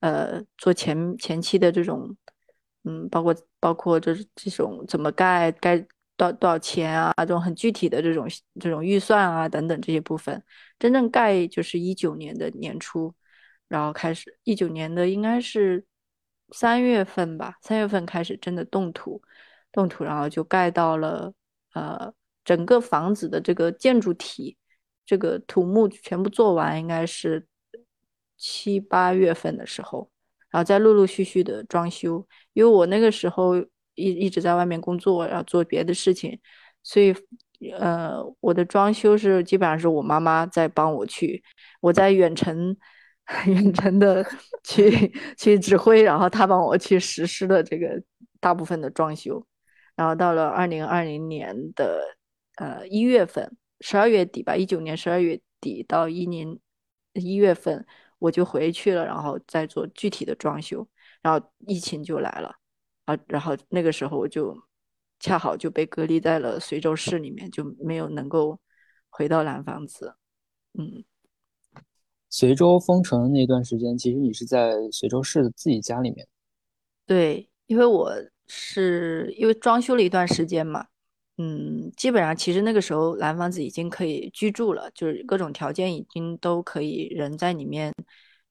[0.00, 2.16] 呃，做前前期的这种，
[2.82, 5.78] 嗯，包括包括就是这种怎么盖，盖
[6.16, 8.26] 多多少钱啊，这种很具体的这种
[8.58, 10.42] 这种预算啊等等这些部分，
[10.76, 13.14] 真正盖就是一九年的年初，
[13.68, 15.86] 然后开始一九年的应该是
[16.50, 19.22] 三月份吧，三月份开始真的动土，
[19.72, 21.32] 动土，然后就盖到了，
[21.74, 22.12] 呃。
[22.44, 24.56] 整个房子的这个建筑体，
[25.04, 27.46] 这个土木全部做完，应该是
[28.38, 30.10] 七八月份的时候，
[30.48, 32.26] 然后再陆陆续续的装修。
[32.54, 33.54] 因为我那个时候
[33.94, 36.40] 一一直在外面工作，要做别的事情，
[36.82, 37.14] 所以
[37.78, 41.44] 呃，我的装修是基本上是我妈妈在帮我去，
[41.82, 42.74] 我在远程
[43.46, 44.24] 远程的
[44.64, 48.02] 去去指挥，然后他帮我去实施的这个
[48.40, 49.46] 大部分的装修。
[49.94, 52.16] 然后到了二零二零年的。
[52.58, 56.58] 呃，一月份，十二月底吧，一九年十二月底到一年
[57.12, 57.86] 一月份，
[58.18, 60.84] 我就回去了，然后再做具体的装修，
[61.22, 62.56] 然后疫情就来了，
[63.04, 64.60] 啊，然后那个时候我就
[65.20, 68.58] 恰好就被隔离在了随州市里面，就没有能够
[69.08, 70.16] 回到蓝房子。
[70.76, 71.04] 嗯，
[72.30, 76.26] 随州封城那段时间，其实你是在随州市的自己家里面。
[77.06, 78.12] 对，因为我
[78.46, 80.86] 是因为装修了一段时间嘛。
[81.40, 87.94] 嗯，基本上其实那个时候蓝房子已经可以居住了，就是各种条件已经都可以，人在里面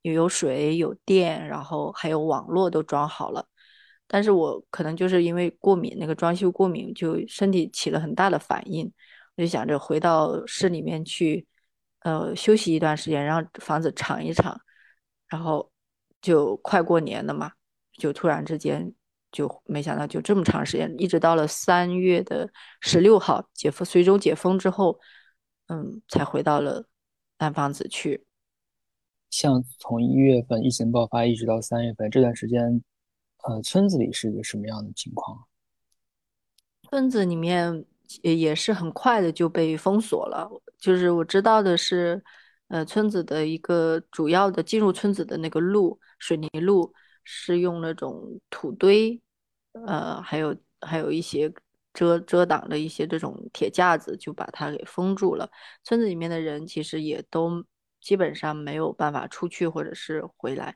[0.03, 3.45] 有有水有电，然后还有网络都装好了。
[4.07, 8.89] 但是我可能就是因为过敏，那个装修过敏，就身体起了很大的反应，
[9.35, 11.45] 我就想着回到市里面去，
[11.99, 14.59] 呃，休息一段时间，让房子敞一敞，
[15.27, 15.71] 然后
[16.21, 17.51] 就快过年了嘛，
[17.97, 18.93] 就突然之间。
[19.29, 24.97] 就没想到就这么长时间，一直到了三月的十六号解封，随州解封之后，
[25.67, 26.87] 嗯，才回到了
[27.37, 28.25] 南房子去。
[29.29, 32.81] 像从一月份疫情爆发一直到三月份这段时间，
[33.43, 35.45] 呃，村子里是一个什么样的情况？
[36.83, 37.85] 村子里面
[38.21, 40.49] 也也是很快的就被封锁了。
[40.79, 42.23] 就是我知道的是，
[42.67, 49.21] 呃，村子的一个主要的进入村子的那个路，水泥路是用那种土堆，
[49.73, 51.51] 呃，还有还有一些
[51.93, 55.49] 遮遮挡的一些这种铁架子，就把它给封住了。
[55.83, 57.65] 村子里面的人其实也都
[57.99, 60.75] 基本上没有办法出去或者是回来。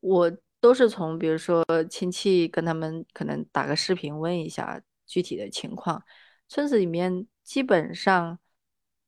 [0.00, 4.82] 我都是从比如说亲戚跟他们可能打个视频问一下。
[5.08, 6.02] 具体的情况，
[6.48, 8.40] 村子里面基本上，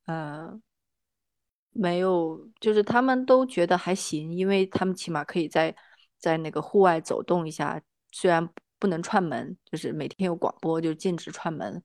[0.08, 0.58] 呃，
[1.72, 5.74] 没有，就是他们都觉得还行，因为他们起码可以在
[6.18, 7.78] 在那个户外走动一下，
[8.10, 11.82] 虽然不能串门，就是每天有广播就禁止串门，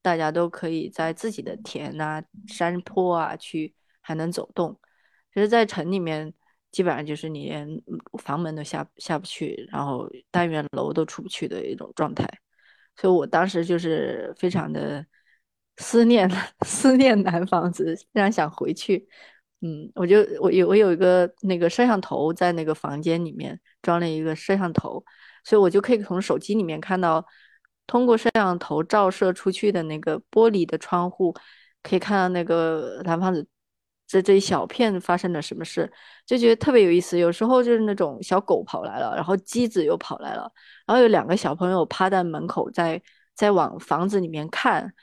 [0.00, 4.78] 大家都可以在自己的田啊、山坡啊去还能走动。
[5.34, 6.32] 其实，在城里面，
[6.70, 7.68] 基本上就是你连
[8.22, 12.24] 房门都下下不去，然后单元楼都出不去的一种状态。
[12.94, 15.04] 所以我当时就是非常的
[15.78, 16.30] 思念
[16.66, 19.08] 思念南房子，非常想回去。
[19.60, 25.04] 嗯，我就我有我有一个那个摄像头在那个房间里面装了一个摄像头，
[25.44, 27.24] 所以我就可以从手机里面看到，
[27.86, 31.34] 通过摄像头照射出去的那个玻璃的窗户，
[31.82, 33.46] 可以看到那个南房子。
[34.08, 35.90] 这这一小片发生了什么事，
[36.24, 37.18] 就觉得特别有意思。
[37.18, 40.48] 有时候就是那种小狗跑来了，然后鸡子又跑来了，
[40.86, 43.02] 然后有两个小朋友趴在门口，在
[43.34, 44.94] 在往房子里面看，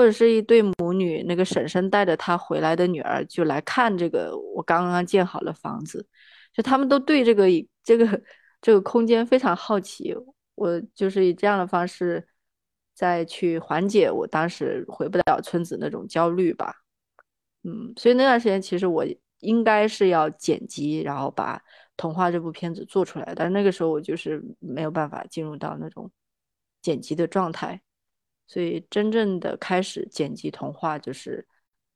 [0.00, 6.06] 或者是一对母女，那个婶婶带着她回来的女儿就来看这个我刚刚建好的房子，
[6.54, 7.46] 就他们都对这个
[7.84, 8.22] 这个
[8.62, 10.16] 这个空间非常好奇。
[10.54, 12.26] 我就是以这样的方式
[12.94, 16.76] 再去缓解我当时回不了村子那种焦虑吧。
[17.64, 19.04] 嗯，所以那段时间其实我
[19.40, 21.58] 应该是要剪辑，然后把
[21.98, 26.10] 《童话》这部片子做出来，但是那个时候我就是没有办法进入到那种
[26.80, 27.82] 剪辑的状态，
[28.50, 31.46] 所以真正的开始剪辑《童话》就是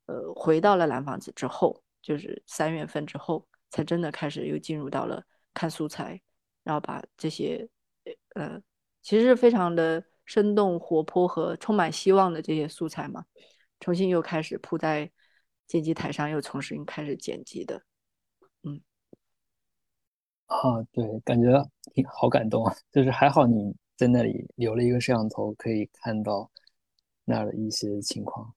[0.07, 5.21] 呃回到了蓝房子之后，就是三月份之后才真的开始又进入到了
[5.53, 6.21] 看素材，
[6.63, 7.69] 然后把这些
[8.37, 8.61] 呃
[9.03, 13.25] 其实是非常的生动活泼和充满希望的这些素材嘛，
[13.81, 15.11] 重新又开始铺在。
[15.67, 17.83] 剪辑台上又重新开始剪辑的，
[18.65, 18.83] 嗯，
[20.45, 22.77] 啊，对，感觉挺好感动啊！
[22.93, 26.51] 就是还好你在那里留了一个摄像头，可以看到
[27.25, 28.55] 那儿的一些情况。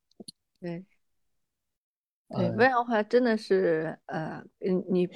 [0.60, 0.84] 对，
[2.30, 5.08] 对，不然的话真的是，呃，嗯，你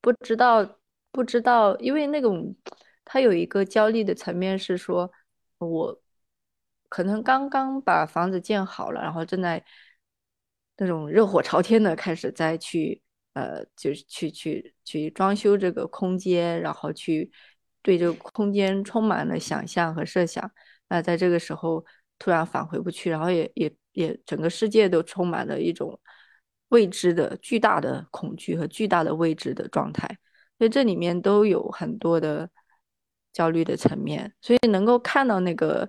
[0.00, 0.78] 不知道，
[1.10, 2.54] 不知道，因为那种
[3.04, 5.10] 他有一个焦虑的层面是说，
[5.58, 6.00] 我
[6.88, 9.64] 可能刚刚把房子建好了，然后正在。
[10.78, 13.00] 那种热火朝天的开始再去
[13.32, 17.32] 呃，就是去去去装修这个空间，然后去
[17.86, 20.50] 对这个空间充满了想象和设想。
[20.88, 21.84] 那在这个时候
[22.18, 26.00] 突然返回不去，然后也也也整个世界都充满了一种
[26.70, 30.18] 未知的巨大的恐惧和巨大的未知的状态。
[30.58, 32.50] 所以这里面都有很多的
[33.32, 34.34] 焦虑的层面。
[34.40, 35.88] 所以能够看到那个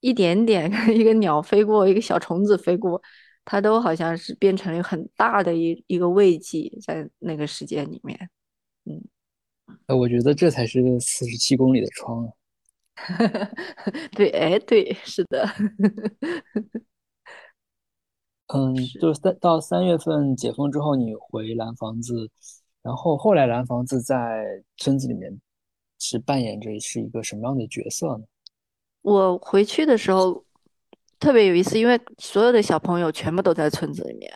[0.00, 3.00] 一点点 一个鸟飞过，一个小虫子飞过。
[3.44, 8.28] 它都好像是变成了很大的一一个慰藉，在那个时间里面，
[8.84, 9.00] 嗯，
[9.86, 12.32] 呃，我觉得这才是个四十七公里的窗啊。
[14.12, 15.48] 对，哎，对，是的。
[18.48, 22.30] 嗯，就三到三月份解封之后，你回蓝房子，
[22.82, 25.40] 然后后来蓝房子在村子里面
[25.98, 28.24] 是扮演着是一个什么样的角色呢？
[29.02, 30.44] 我回去的时候。
[31.20, 34.32] 特别有意思，因为所有的小朋友全部都在村子里面，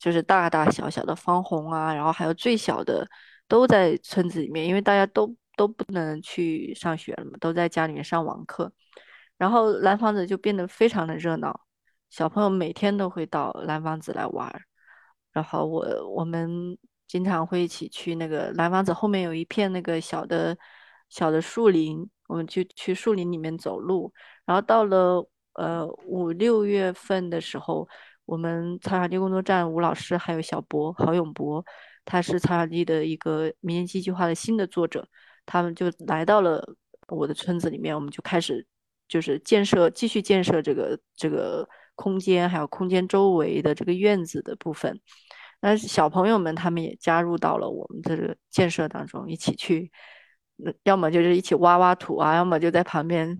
[0.00, 3.08] 就是大大小小的方红啊，然后还有最小的
[3.48, 8.70] 都在村子里面，因为大家都都不能去上学了嘛，都在家里面上网课，
[9.36, 11.60] 然后蓝房子就变得非常的热闹，
[12.10, 14.52] 小朋友每天都会到蓝房子来玩，
[15.32, 15.84] 然后我
[16.14, 20.56] 我们经常会一起去那个蓝房子后面有一片那个小的
[21.08, 24.12] 小的树林，我们就去树林里面走路，
[24.44, 25.28] 然后到了。
[25.54, 27.88] 呃，五六月份的时候，
[28.26, 31.64] 我们草场地工作站吴老师还有小博郝永博，
[32.08, 35.06] 他是草场地的一个民间戏剧化的新的作者，
[35.44, 36.66] 他们就来到了
[37.08, 38.66] 我的村子里面，我们就开始
[39.06, 44.98] 就是建设，继续建设这个这个空间，还有空间周围的这个院子的部分。
[45.60, 49.92] 那小朋友们他们也加入到了我们的这个建设当中，一起去，
[50.84, 53.36] 要么就是一起挖挖土啊，要么就在旁边。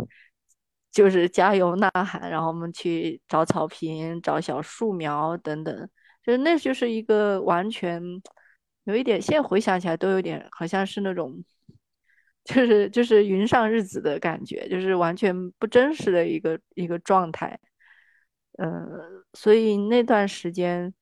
[0.90, 5.88] 就是加油呐喊，然后我们去找草坪、找小树苗等等，
[6.24, 8.02] 就是那就是一个完全
[8.88, 11.44] 有一点，现在回想起来都有点好像是那种，
[12.42, 17.60] 就是就是云上日子的感觉，就是完全不真实的一个一个状态。
[18.52, 18.66] 呃，
[19.34, 20.92] 所以那段时间，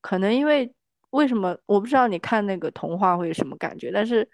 [0.00, 0.72] 可能因为
[1.10, 4.30] 为什么我不知道你看那个童话会有什么感觉，但是，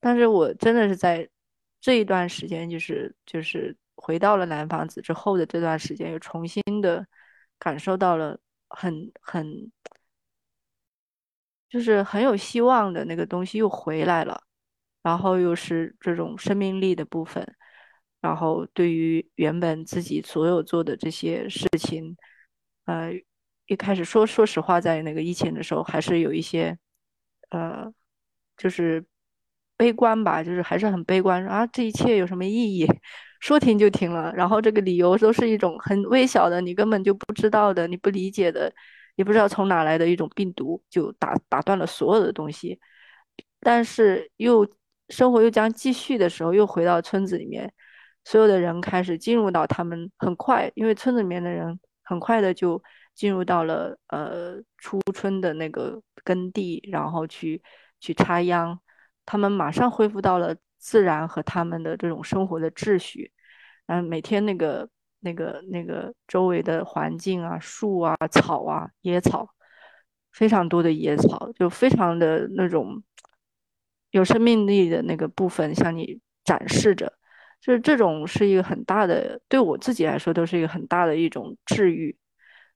[0.00, 1.28] 但是我真的是在
[1.78, 7.06] 这一段时间，就是就是回到了蓝房子之后的这段时间，又重新的
[7.58, 9.70] 感受到了很很，
[11.70, 14.42] 就是很有希望的那个东西又回来了，
[15.02, 17.46] 然后又是这种生命力的部分。
[18.20, 22.14] 然后，对于原本自己所有做的这些事情，
[22.84, 23.12] 呃，
[23.66, 26.76] 一开始说说实话，在那个疫情的时候，还是有一些，
[27.48, 27.90] 呃，
[28.58, 29.02] 就是
[29.78, 32.86] 悲观吧，就是还是很悲观啊，这一切有什么意义？
[33.40, 38.70] 说停就停了，然后这个理由都是一种很微小的，你根本就不知道的，你不理解的，
[39.20, 42.80] 也不知道从哪来的一种病毒，就打打断了所有的东西。
[43.60, 44.66] 但是又
[45.10, 47.70] 生活又将继续的时候，又回到村子里面。
[48.24, 52.82] 所有的人开始进入到他们很快，因为村子里面的人很快的就
[53.14, 57.62] 进入到了呃初春的那个耕地，然后去
[58.00, 58.80] 去插秧，
[59.26, 63.30] 他们马上恢复到了自然和他们的这种生活的秩序，
[63.86, 64.88] 嗯，每天那个
[65.20, 69.48] 那个那个周围的环境啊，树啊，草啊，野草，
[70.32, 73.02] 非常多的野草，就非常的那种
[74.10, 77.12] 有生命力的那个部分向你展示着。
[77.60, 82.16] 就是这种是一个很大的，对我自己来说都是一个很大的一种治愈。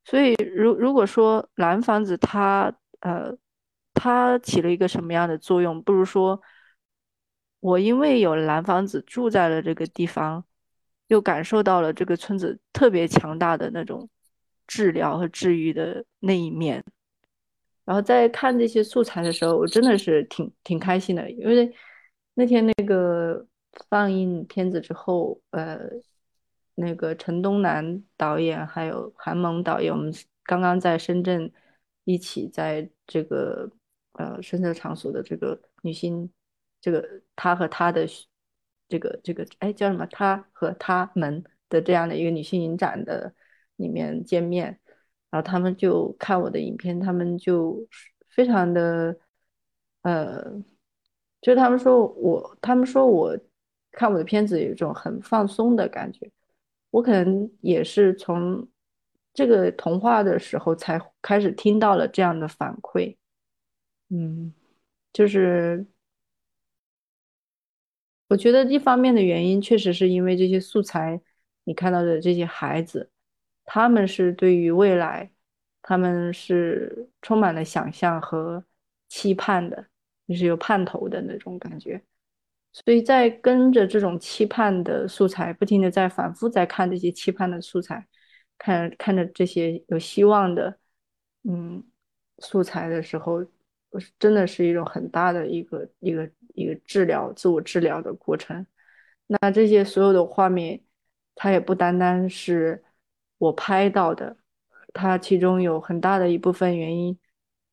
[0.04, 2.70] 所以，如如果说蓝房子它
[3.00, 3.34] 呃
[3.94, 6.38] 它起了一个什么样的作用，不如说
[7.60, 10.44] 我因为有蓝房子住在了这个地方，
[11.14, 14.06] 又感受到了这个村子特别强大的那种
[14.66, 16.84] 治疗和治愈的那一面。
[17.86, 21.74] 然后在看这些素材的时候，我真的是挺挺开心的，因为
[22.34, 23.46] 那天那个。
[23.90, 25.80] 放映片子之后，呃，
[26.76, 31.52] 那个陈东南导演还有韩萌导演，我们刚刚在深圳
[32.04, 33.68] 一起在这个
[34.12, 36.30] 呃深色场所的这个女性，
[36.80, 37.04] 这个
[37.34, 38.06] 她和她的
[38.88, 40.06] 这个这个哎叫什么？
[40.06, 43.34] 她和他们的这样的一个女性影展的
[43.76, 44.78] 里面见面，
[45.30, 47.86] 然后他们就看我的影片，他们就
[48.28, 49.16] 非常的
[50.02, 50.62] 呃，
[51.40, 53.38] 就他们说我，他们说我。
[53.96, 56.28] 看我的片子有一种很放松的感觉，
[56.90, 58.66] 我可能也是从
[59.32, 63.16] 这个童话的时候才开始听到了这样的反馈，
[64.08, 64.52] 嗯，
[65.12, 65.86] 就是
[68.28, 71.20] 我觉得一方面的原因确实是因为这些素材，
[71.64, 73.10] 你看到的这些孩子，
[73.64, 75.30] 他们是对于未来，
[75.82, 78.64] 他们是充满了想象和
[79.08, 79.86] 期盼的，
[80.26, 82.02] 就是有盼头的那种感觉。
[82.72, 88.06] 所以在跟着这种期盼的素材，不停的在反复在看这些期盼的素材，
[88.58, 90.76] 看看着这些有希望的，
[91.44, 91.84] 嗯，
[92.38, 93.44] 素材的时候，
[94.18, 98.66] 真的是一种很大的一个一个一个治疗、自我治疗的过程。
[99.26, 100.82] 那这些所有的画面，
[101.34, 102.84] 它也不单单是
[103.38, 104.36] 我拍到的，
[104.92, 107.18] 它其中有很大的一部分原因，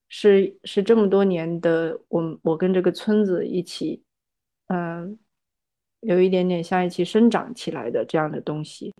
[0.08, 4.04] 是是这么多年的我我跟这个村子一起。
[4.74, 5.20] 嗯，
[6.00, 8.94] 有一点点像一起生长起来的这样的东西，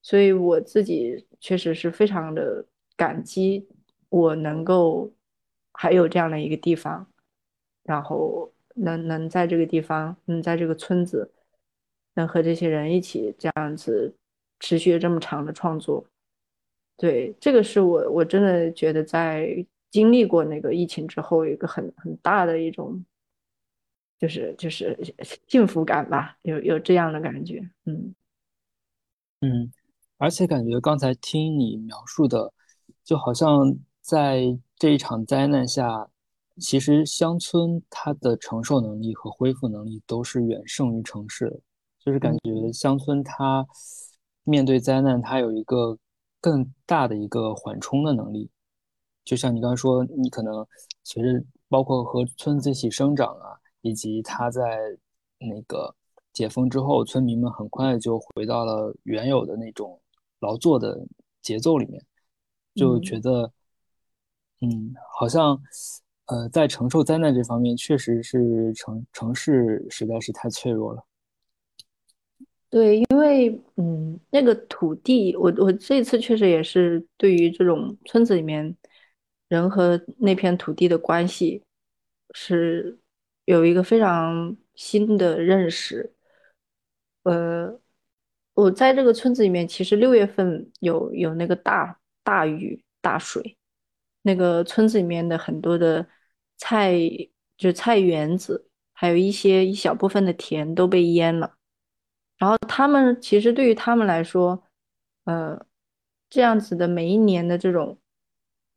[0.00, 2.64] 所以我自己确实是非常的
[2.96, 3.68] 感激，
[4.08, 5.12] 我能够
[5.76, 7.06] 还有这样的一个地方，
[7.84, 11.32] 然后能能在这个地方，能在这个村子，
[12.14, 14.16] 能和这些人一起这样子
[14.58, 16.04] 持续这么长的创作，
[16.96, 23.04] 对，这个是我我真的觉得在经历过那个疫情之后，一个很很大的一种。
[24.18, 24.98] 就是就是
[25.46, 28.14] 幸福感吧，有有这样的感觉，嗯
[29.42, 29.70] 嗯，
[30.16, 32.50] 而且感觉刚才听你描述的，
[33.04, 33.76] 就好像
[34.06, 36.08] 在这一场灾难下，
[36.60, 41.60] 其实乡村它的承受能力和恢复能力都是远胜于城市的，
[41.98, 43.66] 就是感觉乡村它
[44.44, 45.98] 面对灾难，它有一个
[46.40, 48.48] 更大的一个缓冲的能力，
[49.24, 50.64] 就像你刚才说，你可能
[51.02, 53.58] 随着包括和村子一起生长啊。
[53.82, 54.98] 以及它在
[55.38, 55.94] 那个
[56.32, 60.00] 解封之后，村民们很快就回到了原有的那种
[60.40, 61.06] 劳作的
[61.40, 62.04] 节奏里面，
[62.74, 63.52] 就觉得，
[64.60, 65.60] 嗯，好像，
[66.26, 71.04] 呃，在承受灾难这方面，确实是城城市实在是太脆弱了。
[72.68, 78.76] 对，因为，嗯，那个土地，我我这次确实也是对于这种村子里面
[79.48, 81.62] 人和那片土地的关系
[82.34, 82.98] 是。
[83.46, 86.12] 有一个非常新的认识。
[87.22, 87.80] 呃，
[88.54, 93.55] 我在这个村子里面，其实六月份有有那个大大雨大水，
[94.26, 96.04] 那个村子里面的很多的
[96.56, 96.98] 菜，
[97.56, 101.54] 就菜园子，还有一些一小部分的田都被淹了。
[102.36, 104.64] 然后他们其实对于他们来说，
[105.26, 105.64] 呃，
[106.28, 108.00] 这样子的每一年的这种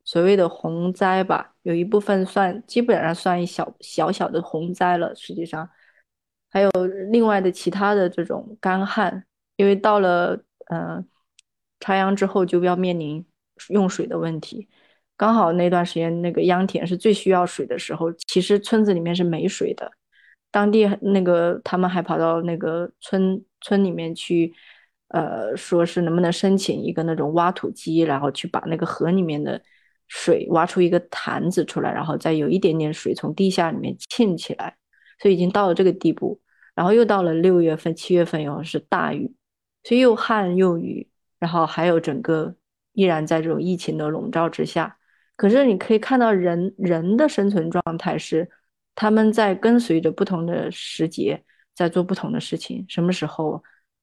[0.04, 5.12] 所谓的洪灾吧，有一部分算基本上算一小小小的洪灾了。
[5.16, 5.68] 实际上，
[6.48, 6.70] 还有
[7.10, 9.26] 另外的其他的这种干旱，
[9.56, 11.04] 因为到了呃
[11.80, 13.26] 插秧之后就要面临
[13.70, 14.68] 用水的问题。
[15.20, 19.92] 刚好那段时间那个秧田是最需要水的时候，其实村子里面是没水的。
[20.50, 24.50] 当地那个他们还跑到那个村村里面去，
[25.08, 29.60] 呃，说是能不能申请一个那种挖土机，然后去把那个河里面的
[30.08, 34.74] 水挖出一个坛子出来，然后再有一点点水从地下里面沁起来，
[35.20, 36.40] 所以已经到了这个地步。
[36.74, 39.30] 然后又到了六月份、七月份以后是大雨，
[39.84, 42.54] 所以又旱又雨，然后还有整个
[42.94, 44.96] 依然在这种疫情的笼罩之下。
[45.40, 48.46] 可是你可以看到人人的生存状态是。
[48.94, 51.42] 他们在跟随着不同的时节，
[51.74, 52.84] 在做不同的事情。
[52.86, 53.62] 什么时候，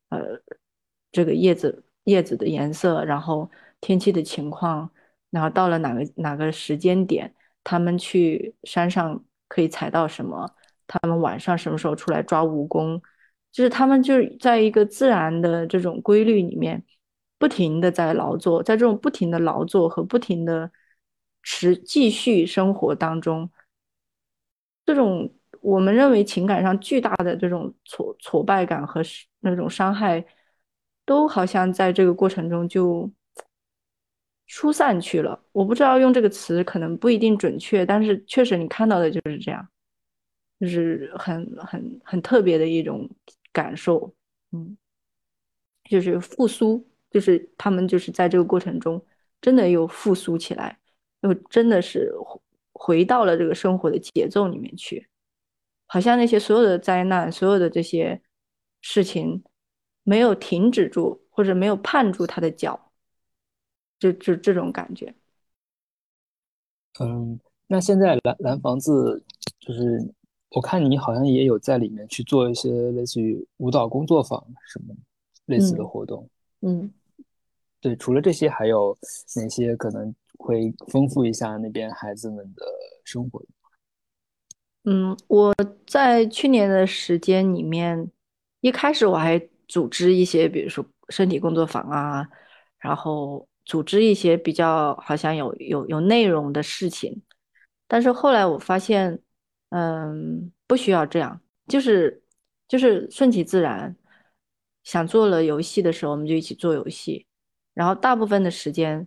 [0.10, 0.20] 呃，
[1.12, 4.90] 这个叶子叶子的颜色，然后天气的情况，
[5.30, 7.32] 然后到了哪个哪个时间点，
[7.64, 10.50] 他们去山上可以采到什么？
[10.88, 13.00] 他们晚上什么时候出来抓蜈蚣？
[13.52, 16.84] 就是他们就是在一个自然的这种规律里面，
[17.38, 20.72] 不停的在劳作，在这种不停的劳作和不停的
[21.50, 23.50] 持继续生活当中。
[24.86, 29.02] 这种我们认为情感上巨大的这种挫挫败感和
[29.40, 30.26] 那种伤害，
[31.06, 33.10] 都好像在这个过程中就
[34.46, 35.42] 疏散去了。
[35.54, 39.66] 我不知道用这个词可能不一定准确，但是确实你看到的就是这样，
[40.60, 43.10] 就是很很很特别的一种
[43.54, 44.14] 感受。
[44.52, 44.78] 嗯，
[45.86, 49.02] 就是复苏，就是他们就是在这个过程中
[49.40, 50.78] 真的又复苏起来，
[51.22, 52.14] 又真的是。
[52.80, 55.10] 回到了这个生活的节奏里面去，
[55.88, 58.22] 好像那些所有的灾难、所有的这些
[58.82, 59.44] 事情
[60.04, 62.92] 没有停止住，或者没有绊住他的脚，
[63.98, 65.16] 就就这种感觉。
[67.00, 69.26] 嗯，那现在蓝蓝房子
[69.60, 70.14] 就是，
[70.52, 74.40] 我看你好像也有在里面去做一些类似于舞蹈工作坊
[74.72, 74.96] 什么
[75.48, 76.30] 类似的活动。
[76.62, 76.94] 嗯，
[77.82, 78.96] 对，除了这些，还有
[79.36, 80.14] 哪些可能？
[80.38, 82.66] 会丰富一下那边孩子们的
[83.04, 83.44] 生活。
[84.84, 85.54] 嗯，我
[85.86, 88.10] 在去年的时间里面，
[88.62, 92.26] 一开始我还组织一些，比如说身体工作坊啊，
[92.78, 97.22] 然后组织一些比较好像有有有内容的事情。
[97.86, 99.20] 但是后来我发现，
[99.72, 102.24] 嗯，不需要这样，就是
[102.68, 103.96] 就是顺其自然。
[104.84, 107.28] 想做了游戏的时候，我们就一起做游戏，
[107.74, 109.06] 然后大部分的时间。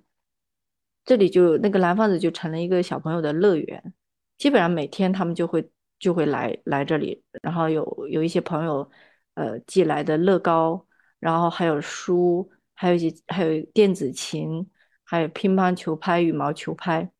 [1.04, 3.94] 这里就那个蓝房子就成了一个小朋友的乐园，
[4.38, 8.88] 基本上每天他们就会就会来来这里，然后有有一些朋友，
[9.34, 10.86] 呃寄来的乐高，
[11.18, 14.70] 然后还有书，还有一些还有电子琴，
[15.04, 17.10] 还有乒乓球拍、羽毛球拍，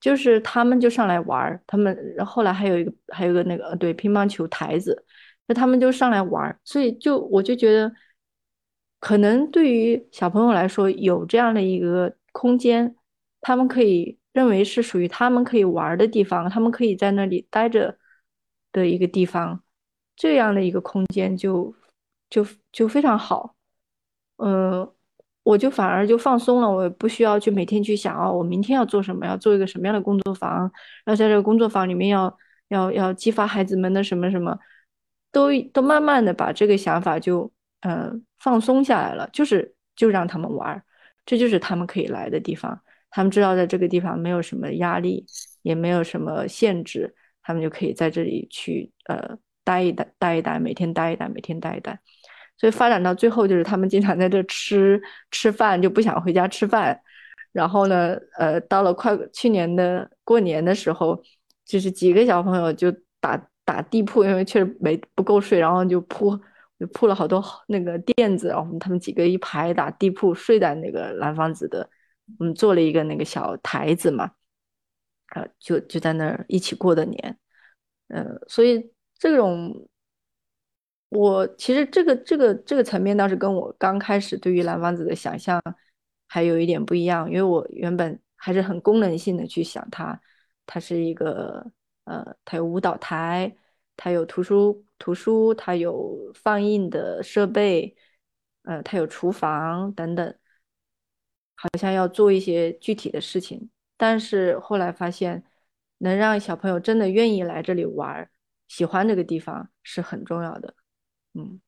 [0.00, 5.04] 就是他们就上来玩儿，他们后来还有一个还有一个那个对乒乓球台子，
[5.46, 7.92] 那他们就上来玩儿，所以就我就觉得，
[9.00, 12.94] 可能对于小朋友来说，有这样的一个空间。
[13.46, 17.98] 他们可以认为是属于他们可以玩的地方，他们可以在那里待着
[18.72, 19.62] 的一个地方，
[20.16, 21.74] 这样的一个空间就
[22.30, 23.54] 就就非常好。
[24.38, 24.90] 嗯，
[25.42, 30.58] 我就反而就放松了，我不需要去每天去想哦，我明天要做什么，要做一个什么样的工作坊，
[31.04, 32.34] 然后在这个工作坊里面要
[32.68, 34.58] 要要激发孩子们的什么什么，
[35.30, 40.82] 都都慢慢的把这个想法就嗯放松下来了，就是就让他们玩，
[41.26, 42.80] 这就是他们可以来的地方。
[43.14, 45.24] 他们知道在这个地方没有什么压力，
[45.62, 51.96] 也没有什么限制，他们就可以在这里去呃待一待，待一待，每天待一待，每天待一待。
[52.56, 55.00] 所以发展到最后，就是他们经常在这吃
[55.30, 57.00] 吃饭，就不想回家吃饭。
[57.52, 61.16] 然后呢，呃，到了快去年的过年的时候，
[61.64, 66.36] 就是几个小朋友就打打地铺，因为确实没不够睡，然后就铺
[66.80, 71.88] 就铺了好多那个垫子，然后他们几个一排打地铺，睡在那个蓝房子的。
[72.38, 74.32] 我们做了一个那个小台子嘛，
[75.34, 77.38] 呃，就就在那儿一起过的年，
[78.08, 79.88] 呃，所以这种
[81.08, 85.62] 我其实这个这个这个层面倒是跟我刚开始对于蓝房子的想象
[86.26, 90.20] 还有一点不一样，因为我原本还是很功能性的去想它，
[90.66, 91.70] 它是一个
[92.04, 93.54] 呃，它有舞蹈台，
[93.96, 97.94] 它有图书图书，它有放映的设备，
[98.62, 100.36] 呃，它有厨房等等，
[101.54, 103.70] 好像要做一些具体的事情。
[103.96, 105.44] 但是后来发现，
[105.98, 108.28] 能让小朋友真的愿意来这里玩，
[108.68, 110.74] 喜欢这个地方是很重要的。
[111.34, 111.60] 嗯，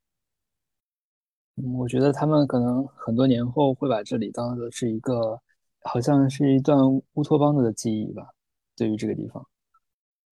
[1.57, 5.41] 嗯，我觉得他们可能很多年后会把这里当做是一个，
[5.83, 6.79] 好像是一段
[7.15, 8.29] 乌托邦的记忆吧，
[8.77, 9.47] 对于这个地方。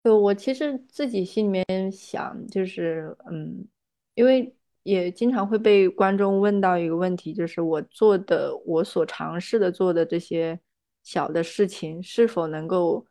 [0.03, 3.67] 对我其实自己心里面想，就是嗯，
[4.15, 4.55] 因为
[4.85, 10.61] 也经常会被观众问到一个问题，就是我做的，我所尝试的做的这些
[11.03, 13.05] 小的事情，是否能够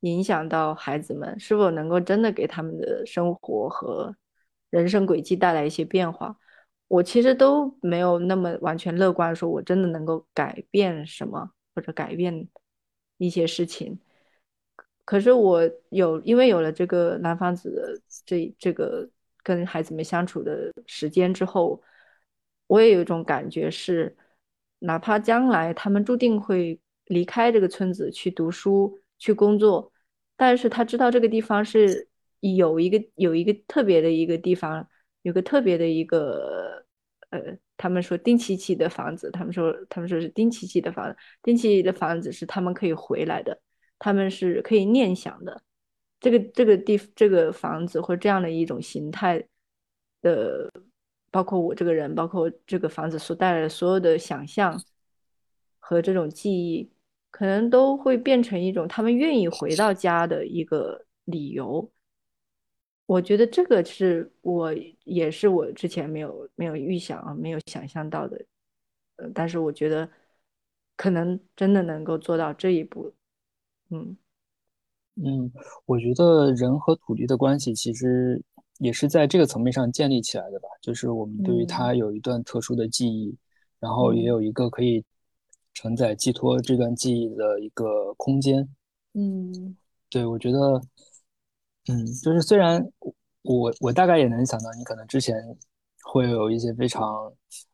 [0.00, 4.14] 影响到孩子们，是否能够真的给他们的生活和
[4.68, 6.36] 人生轨迹带来一些变化？
[6.88, 12.48] 我其实都没有那么完全乐观，说我真的能够改变什么，或者改变
[13.18, 14.00] 一些事情。
[15.04, 19.08] 可是我有，因为有了这个蓝房子的这这个
[19.42, 21.82] 跟孩子们相处的时间之后，
[22.66, 24.16] 我也有一种感觉是，
[24.80, 29.92] 哪怕将来他们注定会离开这个村子去读书去工作，
[30.36, 32.08] 但是他知道这个地方是
[32.40, 34.88] 有一个有一个特别的一个地方，
[35.22, 36.84] 有个特别的一个
[37.30, 43.60] 呃，他们说丁奇奇的房子，他们说他们说是丁奇奇的房子，丁奇奇的房子是他们可以回来的。
[44.02, 45.62] 他们是可以念想的，
[46.20, 49.42] 这个这个地这个房子或这样的一种形态
[50.20, 50.70] 的，
[51.30, 54.80] 包括我这个人，包括这个房子所带来的所有的想象
[55.78, 56.92] 和这种记忆，
[57.30, 61.90] 可能都会变成一种他们愿意回到家的一个理由。
[63.06, 64.72] 我觉得这个是我
[65.04, 68.44] 也是我之前没有没有预想啊，没有想象到的。
[69.16, 70.08] 呃，但是我觉得
[70.96, 73.12] 可能真的能够做到这一步。
[73.88, 74.16] 嗯
[75.16, 75.50] 嗯，
[75.84, 78.42] 我觉得人和土地的关系其实
[78.78, 80.68] 也是在这个层面上建立起来的吧。
[80.80, 83.36] 就是我们对于它有一段特殊的记忆，
[83.78, 85.04] 然后也有一个可以
[85.74, 88.66] 承载寄托这段记忆的一个空间。
[89.12, 89.76] 嗯，
[90.08, 90.80] 对，我觉得，
[91.88, 92.82] 嗯，就是虽然
[93.42, 95.36] 我我大概也能想到你可能之前
[96.04, 97.30] 会有一些非常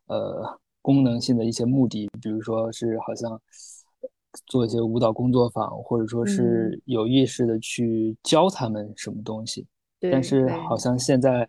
[0.07, 3.39] 呃功能性的一些目的，比如说是好像。
[4.45, 9.65] 做一些舞蹈工作坊，或者说是有意识的去教他们什么东西，
[9.99, 11.47] 但是好像现在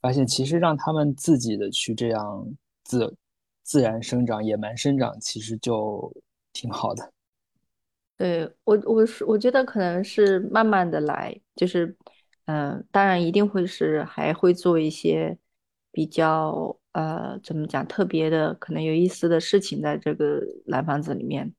[0.00, 2.46] 发现，其实让他们自己的去这样
[2.84, 3.16] 自
[3.62, 6.12] 自然生长、野蛮生长，其实就
[6.52, 7.12] 挺好的。
[8.16, 11.96] 对我，我是我觉得可能是慢慢的来，就是
[12.46, 15.36] 嗯，当然一定会是还会做一些
[15.92, 21.52] 比较呃，怎么讲特别的，可能有意思的事情在这个蓝房子里面。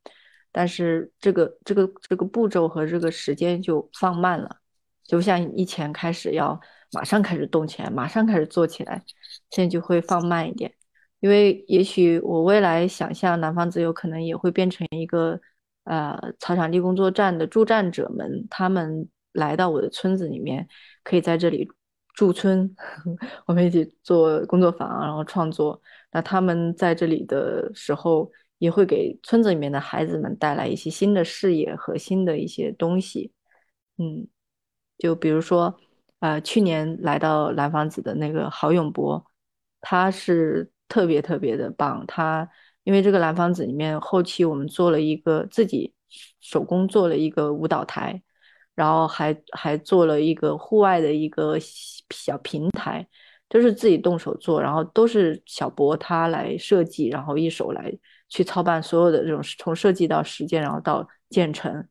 [0.51, 4.57] 但是这个这个这个步骤和这个时间就放慢了，
[5.03, 6.59] 就像以前开始要
[6.91, 9.03] 马上开始动起来，马上开始做起来，
[9.51, 10.73] 现在就会放慢一点。
[11.19, 15.39] 因为也许我未来想象南方自由可能也会变成一个
[15.83, 20.67] 呃草场地工作站的助战者们，他们来到我的村子里面，
[21.03, 21.69] 可以在这里
[22.15, 22.75] 驻村，
[23.45, 25.79] 我们一起做工作坊，然后创作。
[26.11, 28.31] 那他们在这里的时候。
[28.59, 33.31] 也会给村子里面的孩子们带来一些新的视野和新的一些东西，
[33.97, 34.27] 嗯，
[34.97, 35.79] 就比如说，
[36.19, 39.25] 呃，去年来到蓝房子的那个郝永博，
[39.79, 42.05] 他是特别特别的棒。
[42.05, 42.49] 他
[42.83, 45.93] 因为这个蓝房子里面后期我们做了一个自己
[46.41, 48.21] 手工做了一个舞蹈台，
[48.75, 51.57] 然后还还做了一个户外的一个
[52.09, 53.07] 小平台，
[53.47, 57.97] 都是自己动手做，然后都是小博他来设计，然后一手来。
[58.29, 61.85] 去操办所有的这种从设计到实践，然后到建成，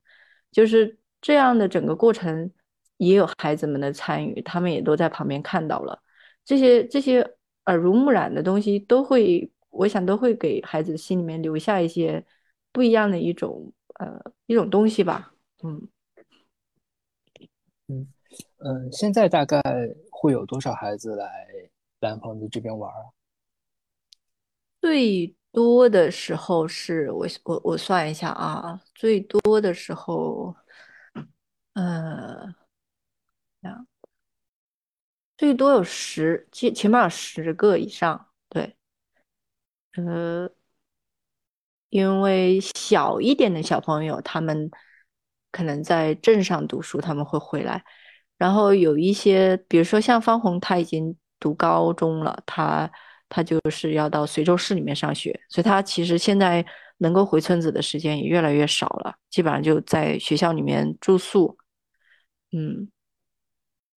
[0.53, 2.51] 就是这样的整个过程，
[2.97, 6.01] 也有孩子们的参与，他们也都在旁边看到了
[6.45, 7.21] 这些这些
[7.67, 12.25] 耳濡目染的东西，都会我想都会给孩子心里面留下一些
[12.71, 15.35] 不一样的一种呃一种东西吧。
[15.65, 15.89] 嗯
[17.89, 18.07] 嗯
[18.59, 19.61] 嗯，现在大概
[20.11, 21.47] 会有多少孩子来
[21.99, 23.11] 蓝房子这边玩啊？
[24.81, 25.35] 最。
[25.59, 30.55] 多的时候是我我我算一下啊，最多的时候，
[31.73, 32.55] 呃，
[35.37, 38.77] 最多有十，起起码有十个以上，对，
[39.97, 40.49] 呃，
[41.89, 44.71] 因为小一点的小朋友，他们
[45.51, 47.85] 可能在镇上读书，他们会回来，
[48.37, 52.89] 然后有一些，比如说像方红，他已经读高中了，他。
[53.29, 56.65] 他就是要到随州市里面上学，所以他其实现在
[56.99, 61.57] 能够回村子的时间也越来越少了，基本上就在学校里面住宿。
[62.53, 62.89] 嗯，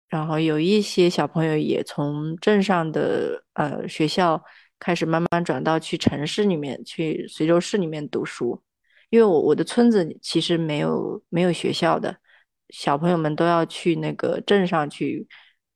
[0.09, 4.43] 然后有一些小朋友也从镇上的呃学校
[4.77, 8.61] 开始慢慢转到去城市里面去随州市里面读书，
[9.09, 12.17] 因为我我的村子其实没有没有学校的，
[12.69, 15.27] 小朋友们都要去那个镇上去，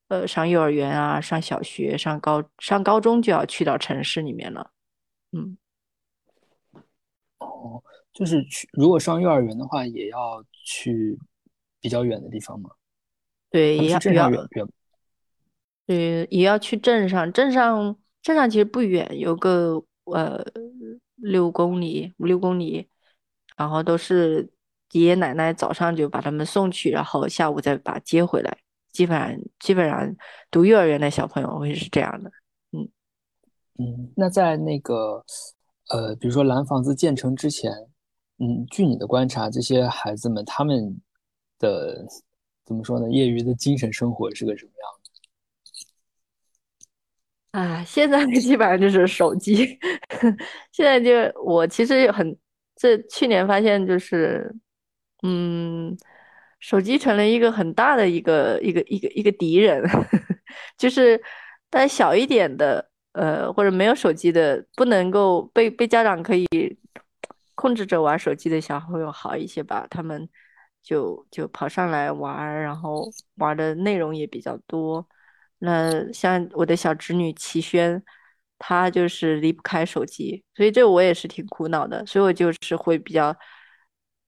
[0.08, 4.72] 呃上幼儿园啊，上小学，上高上高中就要去到城市里面了，
[5.32, 5.58] 嗯。
[7.40, 7.84] 哦，
[8.14, 11.18] 就是去如果上幼儿园的话，也要去
[11.82, 12.70] 比较远的地方吗？
[13.50, 14.48] 对，也要也要，远。
[15.86, 17.32] 对，也要去镇上。
[17.32, 20.44] 镇上镇上其实不远，有个呃
[21.16, 22.90] 六公里五六公里，
[23.56, 24.50] 然后都是
[24.92, 28.58] 爷爷奶奶早上就把他们送去，然后下午再把接回来。
[28.96, 30.16] 基本上基本上
[30.50, 32.32] 读幼儿园的小朋友会是这样的。
[32.72, 32.90] 嗯
[33.78, 35.24] 嗯，那在那个
[35.90, 37.72] 呃，比如说蓝房子建成之前，
[38.40, 41.00] 嗯，据你的观察，这些孩子们他们
[41.60, 42.06] 的。
[42.68, 43.08] 怎么说呢？
[43.12, 44.90] 业余的精神生活是个什么样
[47.54, 47.60] 的？
[47.60, 49.78] 啊，现在基本上就是手机。
[50.74, 51.12] 现在就
[51.44, 52.36] 我其实很，
[52.76, 54.52] 这去年发现就是，
[55.22, 55.96] 嗯，
[56.66, 59.84] 手机成了一个很大的一个一个一个一个敌人。
[60.78, 61.22] 就是，
[61.70, 66.48] 但小一点的，呃，或者没有手机的，不能够被被家长可以
[67.54, 69.86] 控制着玩手机的小朋友好一些吧？
[69.90, 70.28] 他们。
[70.88, 75.04] 就就跑上来玩，然后玩的内容也比较多。
[75.58, 78.00] 那像我的小侄女齐轩，
[78.60, 82.06] 她就是离不开手机，所以这我也是挺苦恼的。
[82.06, 83.36] 所以我就是会比较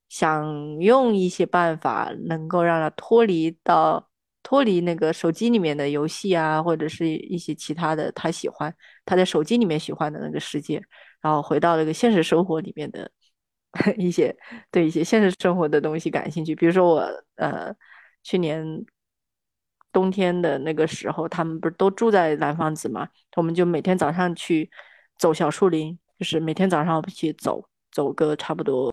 [0.09, 4.09] 想用一些办法，能够让他脱离到
[4.43, 8.73] 脱离那个手机里面的游戏啊，或者是一些其他的他喜欢
[9.05, 10.81] 他在手机里面喜欢的那个世界，
[11.21, 13.09] 然后回到那个现实生活里面的。
[13.97, 14.35] 一些
[14.71, 17.01] 对一些现实生活的东西感兴趣，比如说我
[17.35, 17.71] 呃
[18.23, 18.65] 去年
[19.91, 24.67] 冬天的那个时候，他们不是都住在蓝房子嘛，我们就每天早上去
[25.19, 28.91] 走小树林，就是每天早上去走走个差不多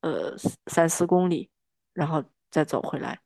[0.00, 0.34] 呃
[0.66, 1.50] 三四公里，
[1.92, 3.18] 然后再走回来，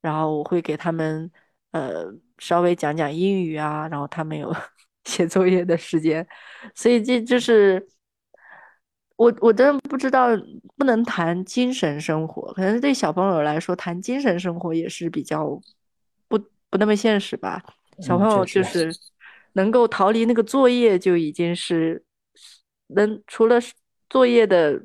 [0.00, 1.30] 然后我会给他们
[1.72, 2.06] 呃
[2.38, 4.54] 稍微讲讲英语啊，然后他们有
[5.04, 6.26] 写作业的时间，
[6.74, 7.86] 所以这就是。
[9.16, 10.28] 我我真的不知道，
[10.76, 15.46] 不能谈精神生活，可能对小朋友来说，谈精神生活也是比较
[16.26, 16.36] 不
[16.68, 17.62] 不那么现实吧。
[18.00, 18.92] 小朋友就是
[19.52, 22.02] 能够逃离那个作业，就已经是
[22.88, 23.60] 能除了
[24.10, 24.82] 作业的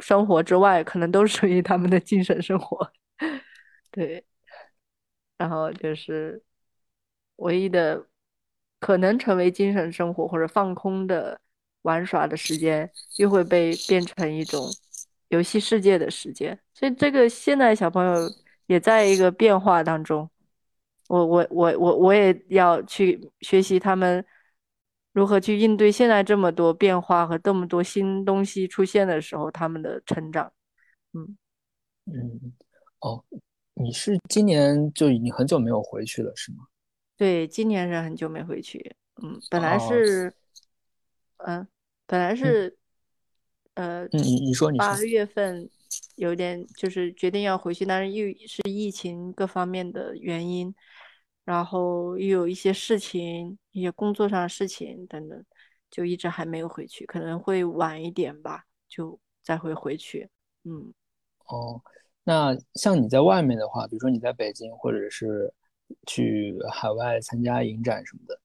[0.00, 2.90] 生活之外，可能都属于他们的精神生活。
[3.92, 4.24] 对，
[5.38, 6.42] 然后就是
[7.36, 8.06] 唯一的
[8.78, 11.40] 可能成为精神生活或者放空的。
[11.82, 14.66] 玩耍的时间又会被变成一种
[15.28, 18.30] 游戏世界的时间，所以这个现在小朋友
[18.66, 20.28] 也在一个变化当中。
[21.08, 24.22] 我我我我我也要去学习他们
[25.12, 30.52] 如何去应对现在这么多变化和这么多新东西出现的时候他们的成长。
[31.12, 31.36] 嗯
[32.06, 32.52] 嗯
[33.00, 33.24] 哦，
[33.74, 36.66] 你是今年就已经很久没有回去了是吗？
[37.16, 38.94] 对，今年是很久没回去。
[39.22, 40.32] 嗯，本来是。
[41.42, 41.66] 嗯，
[42.06, 42.76] 本来是，
[43.72, 45.70] 呃，你你说你八月份
[46.16, 50.74] 有点就是决定要回去，但是又是疫情各方面的原因，
[51.50, 55.44] 然后又有一些事情，一些工作上的事情等等，
[55.90, 60.30] 就一直还没有回去，可能会晚一点吧，就再会回去。
[60.62, 60.94] 嗯，
[61.46, 61.82] 哦，
[62.22, 65.52] 那像你在外面的话，比如说你在北京，或者是
[66.06, 68.40] 去海外参加影展什么的。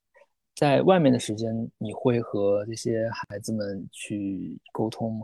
[0.56, 5.22] 在外面的时间，你会和这些孩子们去沟通吗？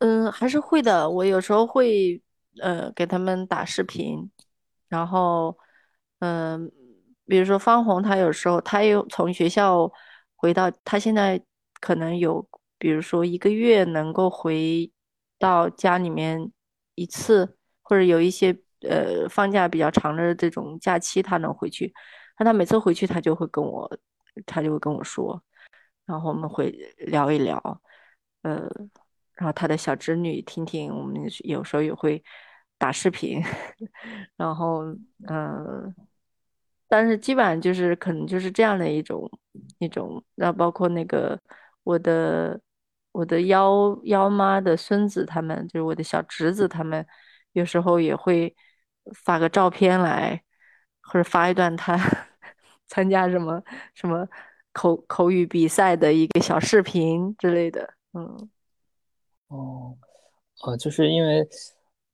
[0.00, 1.08] 嗯，还是会的。
[1.08, 2.20] 我有时候会
[2.60, 4.30] 呃给他们打视频，
[4.88, 5.56] 然后
[6.20, 6.70] 嗯，
[7.26, 9.90] 比如说方红，他有时候他又从学校
[10.34, 11.40] 回到，他现在
[11.80, 12.46] 可能有，
[12.78, 14.90] 比如说一个月能够回
[15.38, 16.50] 到家里面
[16.94, 21.92] 一次，或者有一些呃放假比较长的这种假期，他能回去。
[22.38, 23.90] 那他每次回去，他就会跟我，
[24.46, 25.42] 他就会跟我说，
[26.06, 27.58] 然后我们会聊一聊，
[28.42, 28.68] 呃，
[29.34, 32.22] 然后他的小侄女听听，我们有时候也会
[32.78, 33.40] 打视频，
[34.36, 34.84] 然后
[35.28, 35.94] 嗯，
[36.88, 39.30] 但是基本上就是可能就是这样的一种
[39.78, 41.38] 一种，那包括那个
[41.82, 42.60] 我的
[43.12, 47.06] 我的幺幺妈的孙子，他们就是我的小侄子，他们
[47.52, 48.54] 有时候也会
[49.14, 50.42] 发个照片来。
[51.08, 51.96] 或者发一段他
[52.88, 53.62] 参加什么
[53.94, 54.26] 什么
[54.72, 58.50] 口口语比赛的一个小视频之类的，嗯，
[59.46, 59.96] 哦，
[60.64, 61.48] 呃，就是因为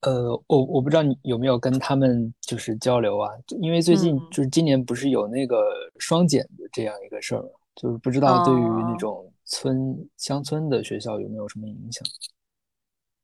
[0.03, 3.31] 呃，我我不知道你有没有跟他们就是交流啊，
[3.61, 4.29] 因为最近嗯。
[4.31, 5.65] 就是今年不是有那个
[5.99, 8.97] 双减的这样一个事儿嘛，就是不知道对于那哦。
[8.99, 12.05] 种村乡村的学校有没有什么影响？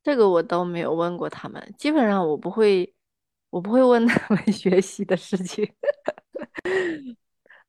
[0.04, 2.94] 这个我倒没有问过他们，基本上我不会，
[3.50, 5.68] 我不会问他们 学习的事情。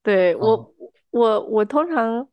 [0.03, 0.72] 对，哦。
[1.10, 2.30] 我，我，我通常，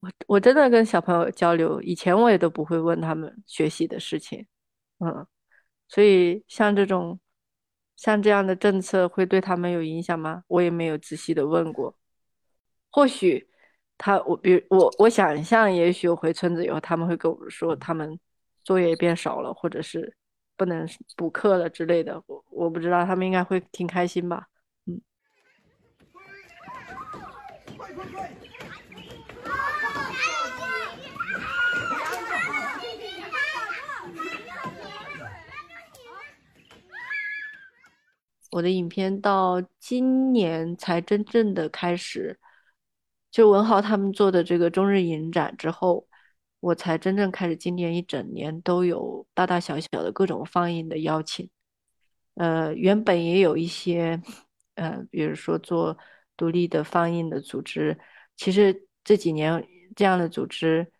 [0.00, 4.46] 我我真的跟小朋友交流，以前我也都不会问他们学习的事情，
[4.98, 5.26] 嗯，
[5.88, 7.18] 所以像这种，
[7.96, 10.44] 像这样的政策会对他们有影响吗？
[10.46, 11.96] 我也没有仔细的问过。
[12.90, 13.48] 或许
[13.96, 18.18] 他，我比如我，我想象，也许我回村子以后，他们会跟我说，他们
[18.64, 20.14] 作业变少了，或者是
[20.56, 20.86] 不能
[21.16, 22.22] 补课了之类的。
[22.26, 24.46] 我我不知道，他们应该会挺开心吧。
[38.50, 42.38] 我的影片到今年才真正的开始，
[43.30, 46.06] 就文豪他们做的这个中日影展之后，
[46.60, 51.48] 我才真正开始今年一整年都有大大小小的各种放映的邀请。
[52.34, 54.22] 呃，原本也有一些，
[54.76, 55.98] 呃，比如说做
[56.36, 57.98] 独立的放映的组织，
[58.36, 60.90] 其实这几年这样的组织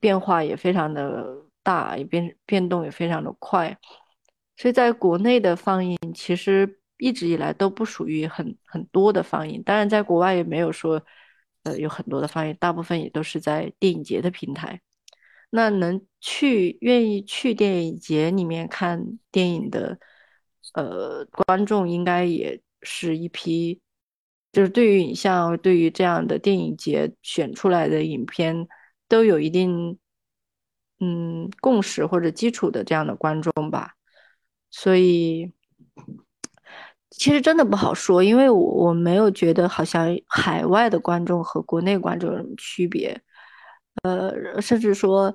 [0.00, 1.26] 变化也非常的
[1.62, 3.76] 大，也变变动也非常的快。
[4.56, 11.02] 所以在国内的放映其实一直以来都不属于很很多的放映，当然在国外也没有说，
[11.64, 14.80] 呃，有很多的放映，大部分也都是在电影节的平台。
[15.50, 19.98] 那能去愿意去电影节里面看电影的，
[20.74, 23.80] 呃，观众应该也是一批，
[24.52, 28.66] 就是对于影像，对于这样的电影节选出来的影片，
[29.08, 29.98] 都有一定
[30.98, 33.94] 嗯共识或者基础的这样的观众吧。
[34.76, 35.52] 所以
[37.10, 43.18] 其实真的不好说，因为我我没有觉得好像海外的观众和国内观众有什么区别，
[44.02, 45.32] 呃，甚至说，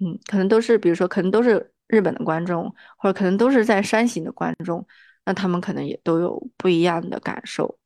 [0.00, 4.86] 嗯，可能都是，比如说，可能都是日本的观众，或者可能都是在山形的观众，
[5.26, 7.80] 那他们可能也都有不一样的感受。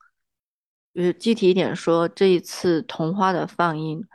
[0.94, 4.06] 呃，具体一点说，这一次童话的放映，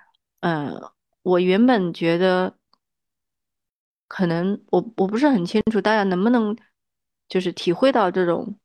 [0.41, 0.79] 嗯，
[1.23, 2.55] 我原本觉得。
[4.07, 6.55] 可能我我不是很清楚大家能不能
[7.27, 8.57] 就是体会到这种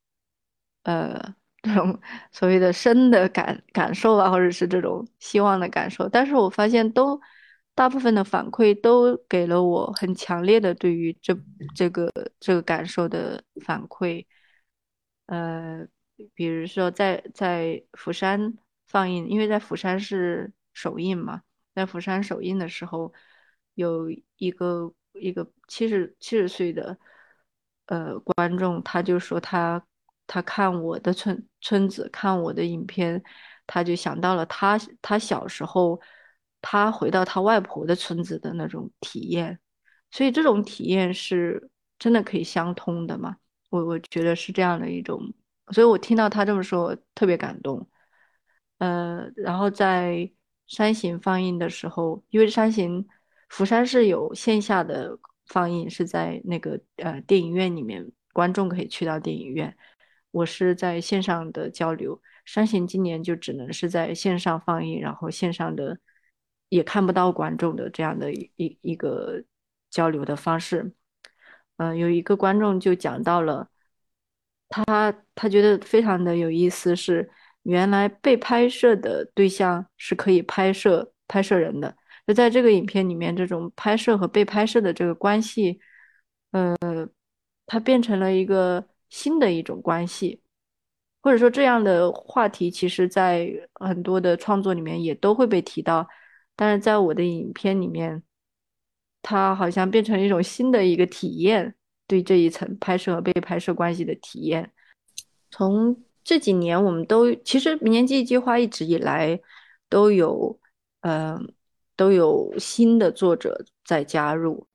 [0.84, 7.20] 呃这种所谓的生的感感受啊，或者是这种希望的感受，但是我发现都
[7.74, 11.36] 大部分的反馈都给了我很强烈的对于这
[11.74, 14.26] 这个这个感受的反馈，
[15.26, 15.86] 呃，
[16.34, 18.54] 比如说在在釜山
[18.86, 21.42] 放映，因为在釜山是首映嘛。
[21.74, 23.12] 在釜山首映的时候，
[23.74, 26.96] 有一个一个七十七十岁的
[27.86, 29.84] 呃观众，他就说他
[30.26, 33.22] 他看我的村村子，看我的影片，
[33.66, 36.00] 他就想到了他他小时候
[36.60, 39.58] 他回到他外婆的村子的那种体验，
[40.10, 43.36] 所以这种体验是真的可以相通的嘛？
[43.70, 45.32] 我我觉得是这样的一种，
[45.72, 47.88] 所以我听到他这么说，特别感动。
[48.78, 50.30] 呃，然后在
[50.66, 53.06] 山形放映的时候，因为山形
[53.52, 59.76] 釜山是有线下的放映，是在那个呃电影院里面，观众可以去到电影院。
[60.30, 65.98] 我是在线上的交流，山行今年就只能是在线上放映，然后线上的
[66.70, 69.44] 也看不到观众的这样的一一一个
[69.90, 70.94] 交流的方式。
[71.76, 73.68] 嗯、有一个观众就讲到了。
[74.70, 77.30] 他他觉得非常的有意思，是
[77.64, 81.94] 原来被拍摄的对象是可以拍摄拍摄人的，
[82.26, 85.80] 就在这个影片里面，这种拍摄和被拍摄的这个关系，
[86.52, 86.76] 呃，
[87.66, 90.40] 它变成了一个新的一种关系，
[91.22, 96.08] 或者说这样的话题，其实在很多的创作里面也都会被提到，
[96.56, 98.22] 但是在我的影片里面，
[99.22, 101.74] 它好像变成了一种新的一个体验。
[102.08, 104.70] 对这一层拍摄和被拍摄关系的体验，
[105.50, 109.40] 从这几年我们都其实明年记忆计划一直以来
[109.88, 110.60] 都有，
[111.00, 111.40] 呃，
[112.02, 114.66] 都有新的作者在加入。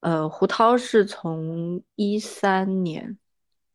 [0.00, 3.16] 呃，胡涛是从一三年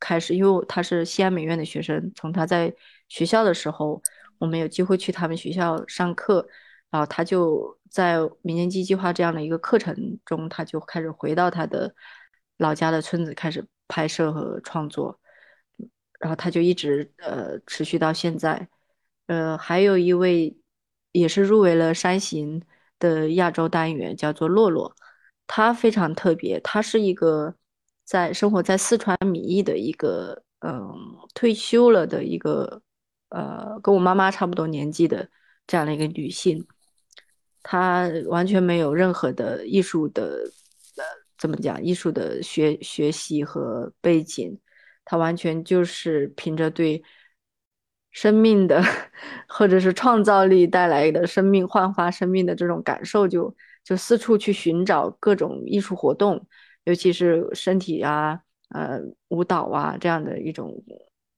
[0.02, 2.76] 开始，因为他是西安美院的学生，从他在
[3.08, 4.02] 学校的时候，
[4.38, 6.46] 我们有机会去他们学校上课，
[6.90, 11.96] 然后他就在明年记忆计划这样的一个课程中，他就开始回到他的。
[12.58, 15.18] 老家的村子开始拍摄和创作，
[16.20, 18.68] 然后他就一直呃持续到现在。
[19.28, 20.58] 呃，还有一位
[21.14, 22.62] 也是入围了山行
[23.00, 24.96] 的亚洲单元，叫做洛洛。
[25.48, 27.56] 他非常特别，他是一个
[28.06, 30.94] 在生活在四川米易的一个嗯
[31.34, 32.82] 退休了的一个
[33.30, 35.28] 呃跟我妈妈差不多年纪的
[35.66, 36.68] 这样的一个女性，
[37.64, 40.44] 她完全没有任何的艺术的
[40.98, 41.04] 呃
[41.38, 44.60] 怎么讲艺术的学学习和背景，
[45.04, 47.02] 她完全就是凭着对
[48.20, 48.84] 生命的
[49.48, 56.46] 或者是创造力带来的生命焕发生命的这种感受，就就四处去寻找各种艺术活动。
[56.84, 58.42] 尤其是身体啊，
[58.72, 59.00] 呃，
[59.30, 60.84] 舞蹈啊这样的一种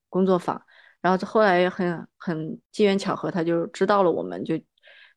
[0.10, 0.60] 工作坊，
[1.02, 4.60] 然后后来很很机缘巧合，他就知道了我们，就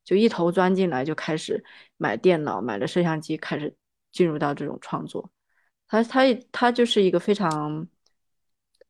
[0.04, 1.64] 就一头钻进来，就开始
[1.96, 3.74] 买电脑，买了摄像机，开始
[4.12, 5.30] 进入到这种创作。
[5.88, 7.86] 他他他就是一个非常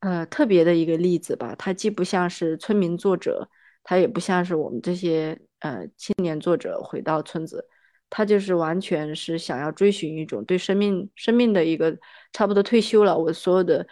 [0.04, 1.54] 呃特别的一个例子吧。
[1.58, 3.48] 他既不像是村民作者，
[3.82, 7.66] 他也不像是我们这些呃青年作者回到村子。
[8.10, 11.96] 他就是完全是想要追寻一种对生命生命的一个
[12.32, 13.84] 差不多退休了，我所有的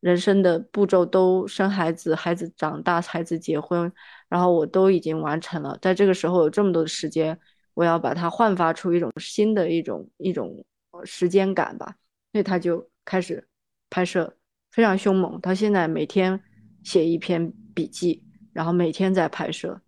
[0.00, 3.92] 人生的步骤都生孩子，孩子长大，孩子结婚，
[4.28, 5.78] 然后我都已经完成了。
[5.80, 7.38] 在这个时候有这么多的时间，
[7.74, 10.64] 我要把它焕发出一种新的一种一种
[11.04, 11.94] 时间感吧。
[12.32, 13.46] 所以他就开始
[13.90, 14.34] 拍摄，
[14.78, 15.40] 非常凶猛。
[15.40, 16.40] 他现在每天
[16.84, 18.22] 写一篇笔记，
[18.52, 19.82] 然后每天在拍摄。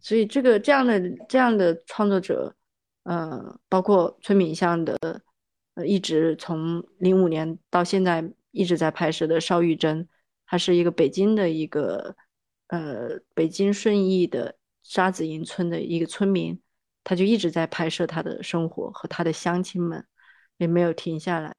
[0.00, 2.52] 所以这个这样的这样的创作者。
[3.04, 4.96] 呃，包括村民像的，
[5.74, 10.08] 呃，一直从零五年到现在一直在拍摄的邵玉珍，
[10.46, 12.14] 她是一个北京的一个，
[12.68, 16.60] 呃，北京顺义的沙子营村的一个村民，
[17.02, 20.06] 他就一直在拍摄他的生活和他的乡亲们，
[20.58, 21.52] 也没有停下来。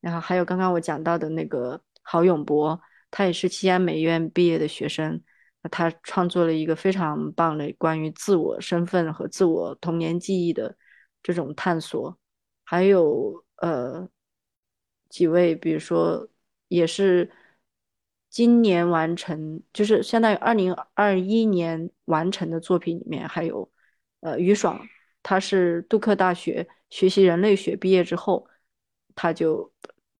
[0.00, 2.80] 然后还有刚刚我讲到的那个郝永博，
[3.10, 5.20] 他也是西安美院毕业的学生。
[5.70, 10.76] 他创作了一个非常棒的关于自我身份和自我童年记忆的
[11.22, 12.18] 这种探索，
[12.64, 14.06] 还有呃
[15.08, 16.28] 几位，比如说
[16.68, 17.30] 也是
[18.28, 23.72] 今年完成，就是相当于二零二一年完成的作品里面，还有
[24.20, 24.86] 呃于爽，
[25.22, 28.46] 他是杜克大学学习人类学毕业之后，
[29.14, 29.72] 他就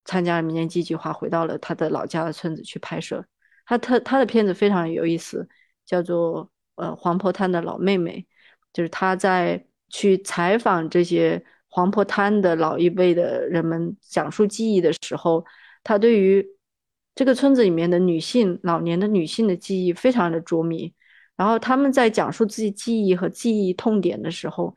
[0.05, 3.25] 参加了民间记计划，回到了他的老家的村子去拍摄。
[3.67, 5.49] 他他他的片子非常有意思，
[5.87, 8.27] 叫做呃黄坡滩的老妹妹，
[8.73, 15.45] 就是他在去采访这些黄坡滩的老一辈的人们讲述记忆的时候，
[15.83, 16.47] 他对于
[17.15, 20.93] 这个村子里面的女性老年的女性的记忆非常的着迷，
[21.37, 24.75] 然后他们在讲述自己记忆和记忆痛点的时候，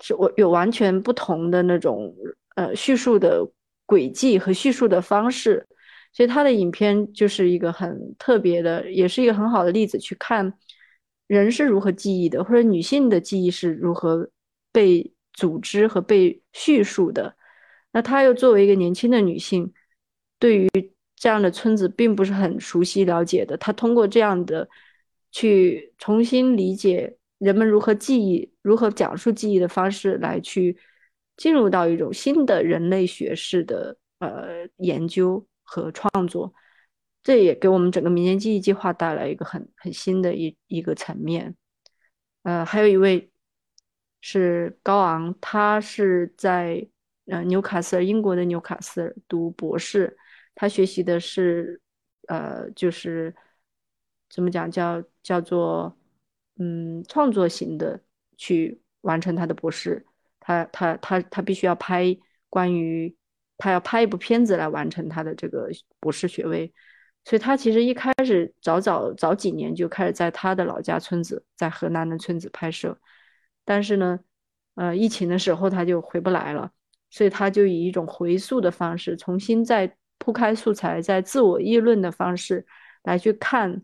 [0.00, 2.14] 是我有完全不同的那种
[2.56, 3.48] 呃叙述的
[3.90, 5.66] 轨迹和叙述的方式。
[6.12, 10.52] 所以他的影片就是一个很特别的，也是一个很好的例子，去看
[11.26, 14.30] 人是如何记忆的，或者女性的记忆是如何
[14.72, 17.34] 被组织和被叙述的。
[17.92, 19.72] 那她又作为一个年轻的女性，
[20.38, 20.68] 对于
[21.14, 23.56] 这样的村子并不是很熟悉了解的。
[23.56, 24.68] 她通过这样的
[25.30, 30.76] 去重新理解人们如何记忆、如何讲述记忆的方式，来去
[31.40, 35.42] 进入到一种新的人类学式的呃研究。
[35.72, 36.52] 和创作，
[37.22, 41.54] 这也给我们整个民间记忆计划带来一个很很新的一一个层面。
[42.42, 43.30] 呃，还有一位
[44.20, 46.84] 是高昂，他是在
[47.26, 50.18] 呃纽卡斯尔，英国的纽卡斯尔读博士，
[50.56, 51.80] 他学习的是
[52.26, 53.32] 呃就是
[54.28, 55.96] 怎么讲叫叫做
[56.56, 58.02] 嗯创作型的
[58.36, 60.04] 去完成他的博士，
[60.40, 62.16] 他他他他必须要拍
[62.48, 63.14] 关于。
[63.62, 65.68] 他要拍一部片子来完成他的这个
[66.00, 66.72] 博士学位，
[67.26, 72.98] 所以他其实一开始早早早几年就开始在他的老家村子，在河南的村子拍摄，
[73.66, 74.18] 但是呢，
[74.76, 76.72] 呃，疫情的时候他就回不来了，
[77.10, 82.64] 所以他就以一种回溯的方式，重新再铺开素材，在自我议论的方式
[83.02, 83.82] 来去看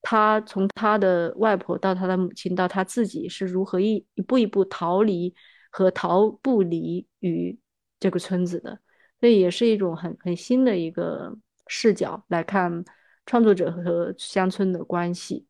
[0.00, 5.34] 他从他的外婆到他的母亲到他自己是如何一一步一步逃离
[5.76, 7.58] 和逃不离于
[7.98, 8.78] 这个村子的。
[9.20, 12.84] 这也是一种很很新的一个视角来看
[13.26, 15.48] 创作者和乡村的关系。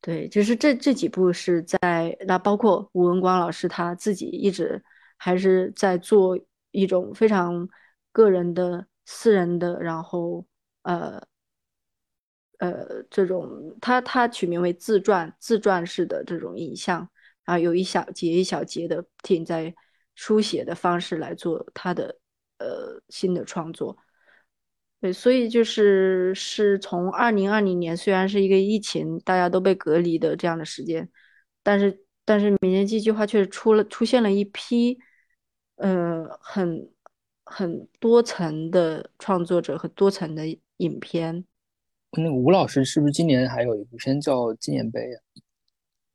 [0.00, 4.80] 对，就是这这几部是在那，包括吴文光老师他自己一直
[5.16, 6.38] 还是在做
[6.70, 7.68] 一种非常
[8.12, 10.46] 个人的、私人的，然后
[10.82, 11.20] 呃
[12.58, 17.08] 呃这种他他取名为自传自传式的这种影像
[17.48, 19.74] 啊，有一小节一小节的停在。
[20.20, 22.18] 书写的方式来做他的
[22.58, 23.96] 呃新的创作，
[25.00, 31.08] 对，所以就是是从二零二零年，虽然是一个疫情，大家都被隔离的这样的时间，
[31.62, 34.98] 但是但是民间计划却出了出现了一批
[35.76, 36.90] 呃很
[37.44, 40.42] 很多层的创作者和多层的
[40.78, 41.44] 影片。
[42.16, 45.22] 那个吴老师是不是今年还有一部片叫《纪念碑》啊？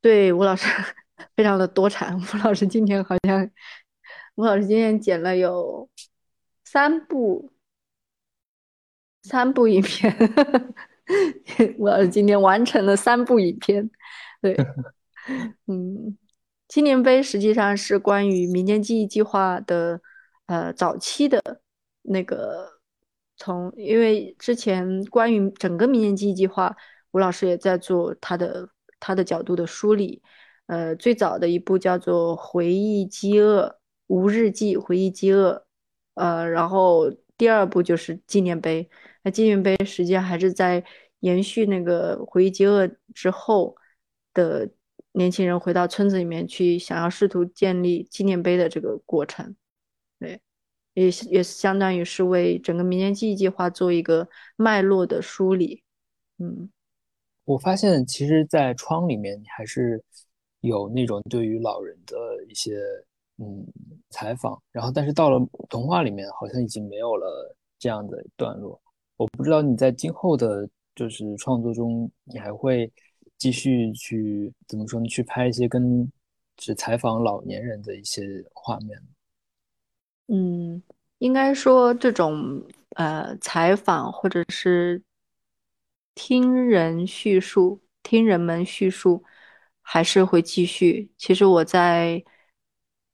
[0.02, 0.68] 对，吴老师
[1.36, 2.16] 非常的多产。
[2.16, 3.50] 吴老师今天好像，
[4.36, 5.88] 吴老师今天剪了有
[6.64, 7.52] 三部，
[9.22, 10.14] 三部影片。
[11.78, 13.90] 吴老师今天完成了三部影片。
[14.40, 14.56] 对，
[15.66, 16.16] 嗯，
[16.68, 20.00] 青年杯实际上是关于民间记忆计划的，
[20.46, 21.60] 呃，早期的
[22.02, 22.72] 那个。
[23.36, 26.74] 从因为之前关于整个民间记忆计划，
[27.10, 28.68] 吴老师也在做他的
[29.00, 30.22] 他的角度的梳理。
[30.66, 35.66] 呃，最早的一部叫做《回忆饥饿无日记》，回忆饥饿。
[36.14, 38.88] 呃，然后第二部就是纪念碑。
[39.22, 40.84] 那纪念碑实际上还是在
[41.20, 43.76] 延续那个回忆饥饿之后
[44.32, 44.70] 的
[45.12, 49.56] 年轻人回到村子里面去，想要试图建立纪念碑的这个过程。
[50.18, 50.40] 对。
[50.94, 55.82] 也也相当于是为整个民间记忆计划做一个脉络的梳理，
[56.38, 56.70] 嗯，
[57.44, 60.00] 我发现其实，在窗里面你还是
[60.68, 62.16] 有那种对于老人的
[62.48, 62.80] 一些
[63.36, 63.66] 嗯
[64.08, 68.80] 采访，然后但是到了童话里面好像已经没有了这样的段落。
[69.16, 72.90] 我不知道你在今后的就是创作中，你还会
[73.36, 75.06] 继续去怎么说呢？
[75.06, 76.10] 去拍一些跟
[76.56, 78.98] 只采访老年人的一些画面。
[80.28, 80.82] 嗯，
[81.18, 82.64] 应该说这种
[82.96, 85.02] 呃采访或者是
[86.14, 89.22] 听人叙述、听人们叙述，
[89.84, 91.12] 还是会继续。
[91.16, 92.24] 其实我在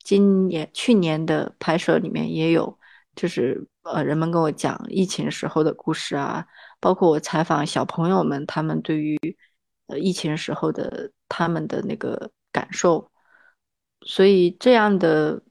[0.03, 2.79] 今年、去年的拍摄里面也有，
[3.15, 6.47] 就是呃人们跟我讲疫情时候的故事啊，
[6.81, 9.19] 包括我采访小朋友们，他们对于
[9.89, 13.11] 呃疫情时候的他们的那个感受，
[14.07, 15.43] 所以这样的。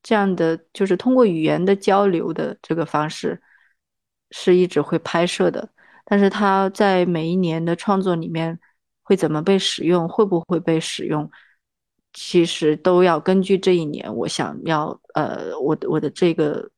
[0.00, 3.42] 这样的就是通过语言的交流的这个方式，
[4.30, 5.68] 是一直会拍摄的。
[6.04, 8.58] 但是他在每一年的创作里面
[9.08, 11.30] 会怎么被使用，会不会被使用，
[12.12, 16.70] 其实都要根据这一年我想要呃，我的我的这个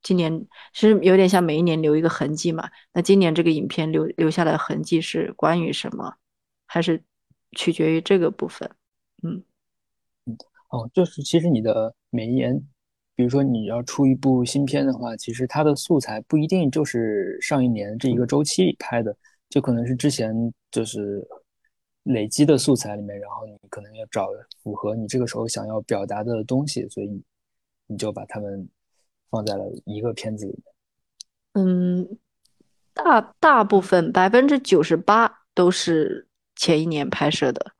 [0.00, 2.70] 今年其实有点像每一年留一个痕迹嘛。
[2.92, 6.14] 那今年这个影片留留下的痕迹是关于什么，
[6.66, 7.02] 还是
[7.56, 8.70] 取决于这个部分？
[9.24, 9.42] 嗯
[10.26, 10.36] 嗯
[10.70, 12.64] 哦，就是其实你的每一年。
[13.14, 19.14] 比如说你要出一部新片的话，其实它的素材不一定就是上一年这一个周期里拍的，
[19.50, 20.34] 就可能是之前
[20.70, 21.22] 就是
[22.04, 24.28] 累积的素材里面，然后你可能要找
[24.62, 27.22] 符合你这个时候想要表达的东西，所以
[27.86, 28.68] 你就把它们
[29.30, 30.64] 放在了一个片子里面。
[31.54, 32.18] 嗯，
[32.92, 36.26] 大大部分百分之九十八都是
[36.56, 37.72] 前一年拍摄的，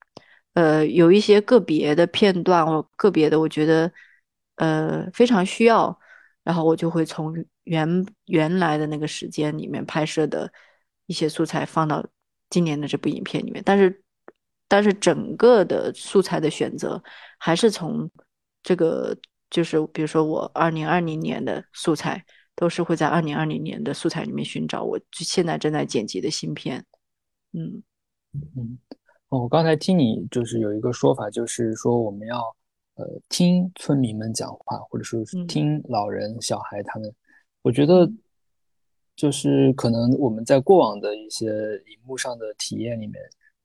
[0.54, 3.92] 呃，有一些个别的片段或个别的，我觉得。
[4.56, 5.98] 呃，非常需要，
[6.44, 10.52] 然后我就会从原原来的那个时间里面拍摄的
[11.06, 12.06] 一些素材放到
[12.50, 14.01] 今年的这部影片里面，但是
[14.72, 16.98] 但是整个的素材的选择
[17.36, 18.10] 还是从
[18.62, 19.14] 这个
[19.50, 22.24] 就是比如说我二零二零年的素材
[22.56, 26.82] 都是会在二零二零年的素材里面寻找，我现在正在剪辑的新片，
[27.52, 27.82] 嗯
[28.56, 28.78] 嗯，
[29.28, 32.56] 我刚才听你就是有一个说法，就是说我们要。
[32.94, 37.10] 呃，听村民们讲话，或者说是听老人、小孩他们，
[37.62, 38.07] 我觉得
[39.16, 43.14] 就是可能我们在过往的一些荧幕上的体验里面，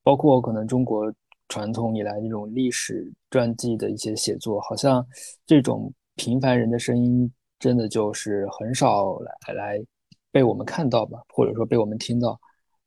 [0.07, 1.13] 包括可能中国
[1.49, 5.05] 传统以来这种历史传记的一些写作，好像
[5.45, 7.29] 这种平凡人的声音
[7.59, 9.85] 真的就是很少来来
[10.31, 12.39] 被我们看到吧，或者说被我们听到。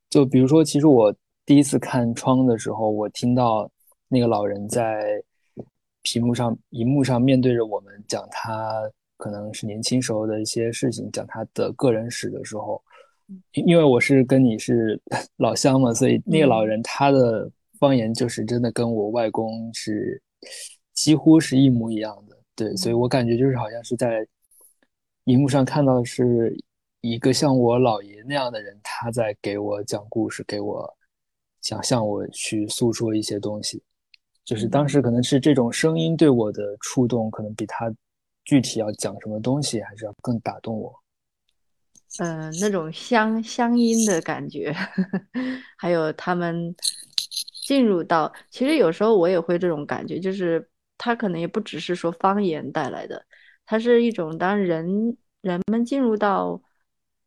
[0.09, 1.15] 就比如说，其实我
[1.45, 3.71] 第一次看窗的时候，我听到
[4.09, 5.23] 那个老人在。
[6.03, 8.81] 屏幕上、荧幕上面对着我们讲他
[9.19, 12.83] 可能是年轻时候的一些事情，讲他的个人史的时候，
[13.53, 15.01] 因为我是跟你是
[15.39, 20.21] 老乡嘛，所以那个老人他的方言就是真的跟我外公是
[20.93, 22.37] 几乎是一模一样的。
[22.55, 24.27] 对，所以我感觉就是好像是在
[25.25, 26.57] 荧幕上看到是
[27.01, 30.97] 一个像我姥爷那样的人，他在给我讲故事，给我
[31.63, 33.83] 想向我去诉说一些东西。
[34.45, 37.91] 就是当时可能是这种声音对我的触动，可能比他
[38.45, 40.93] 具体要讲什么东西还是要更打动我。
[42.19, 44.73] 嗯，那种乡乡音的感觉，
[45.79, 46.75] 还有他们
[47.67, 50.69] 进入到，其实有时候我也会这种感觉，就是
[50.99, 53.25] 他可能也不只是说方言带来的，
[53.65, 56.61] 它是一种当人人们进入到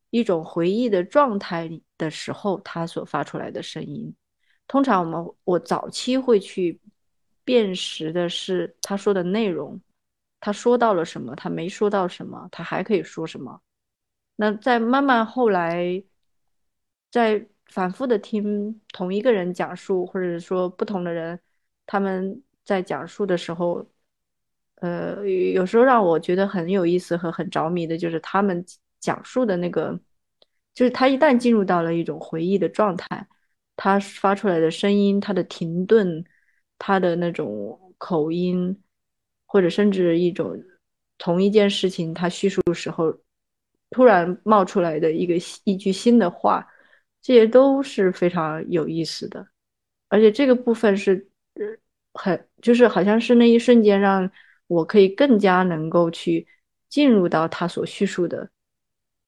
[0.09, 4.13] 一种回忆的状态的时候，他所发出来的声音。
[4.67, 6.79] 通常我们我早期会去。
[7.45, 9.81] 辨识的是他说的内容，
[10.39, 13.59] 他说到了什么，他没说到什么，他还可以说什么。
[14.35, 16.03] 那在慢慢后来，
[17.11, 21.39] 在反复的听同一个人讲述，或者说不同的人
[21.85, 23.87] 他们在讲述的时候，
[24.77, 28.65] 呃，有时候让我觉得很有意思和很着迷的，就是他们
[28.99, 29.99] 讲述的那个，
[30.73, 33.27] 就是他一旦进入到了一种回忆的状态，
[33.75, 36.23] 他发出来的声音，他的停顿，
[36.79, 38.81] 他的那种口音，
[39.45, 40.59] 或者甚至一种
[41.19, 43.15] 同一件事情，他叙述时候。
[43.93, 46.67] 突然冒出来的一个一句新的话，
[47.21, 49.47] 这些都是非常有意思的，
[50.09, 51.29] 而且这个部分是
[52.13, 54.29] 很就是好像是那一瞬间让
[54.67, 56.47] 我可以更加能够去
[56.89, 58.49] 进入到他所叙述的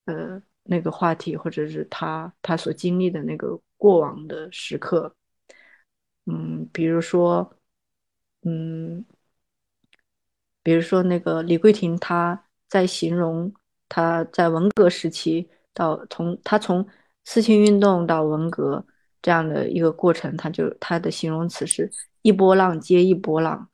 [0.06, 5.16] 呃那个话题，或者是他他所经历的那个过往的时刻，
[6.26, 7.56] 嗯，比如说，
[8.42, 9.06] 嗯，
[10.64, 13.54] 比如说那个李桂婷她在形容。
[13.88, 16.86] 他在文革时期到从他从
[17.24, 18.86] 四清运动到文革
[19.22, 21.90] 这样的一个过程，他就他的形容词是
[22.22, 23.70] 一波浪接一波浪，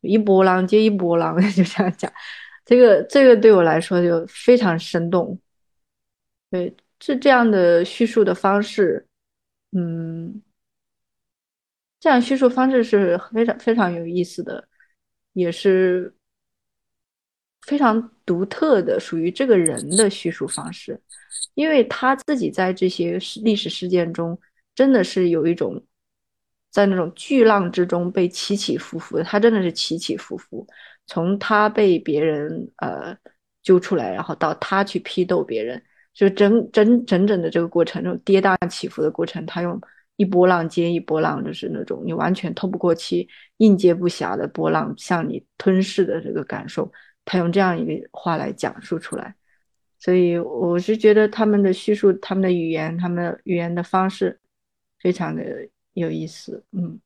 [0.00, 2.12] 一波浪接一波浪，就 这样讲。
[2.64, 5.38] 这个这个对我来说就非常生动。
[6.50, 9.06] 对，这这样的叙述的方式，
[9.72, 10.42] 嗯，
[12.00, 14.68] 这样叙述方式是非常非常有意思的，
[15.32, 16.14] 也是。
[17.64, 21.00] 非常独特的属于这个人的叙述方式，
[21.54, 24.38] 因为他自己在这些历史事件中，
[24.74, 25.82] 真的是有一种
[26.70, 30.66] 在那种巨浪之中被起起伏伏的，他真的是起起伏伏。
[31.06, 33.16] 从他被别人呃
[33.62, 35.82] 揪出来，然后到他去批斗别人，
[36.14, 39.78] 就整整整整的这个过程，这种跌宕起伏的过程，他用
[40.16, 46.90] 一波浪接一波浪，就是那种你完全透不过气、应接不暇的波浪向你吞噬的这个感受。
[47.24, 49.34] 他用这样一个话来讲述出来，
[49.98, 54.40] 所以我是觉得他们的叙述、他们的语言、他们语言的方式
[54.98, 55.42] 非常的
[55.92, 56.64] 有意思。
[56.72, 56.98] 嗯，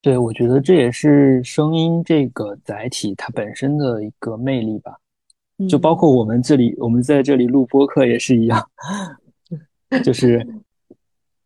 [0.00, 4.96] 对，我觉得这也是声音这个载体它本身的一个魅力吧。
[5.68, 8.70] 就包括我们这里，我们在这里录播客也是一样，
[10.04, 10.46] 就是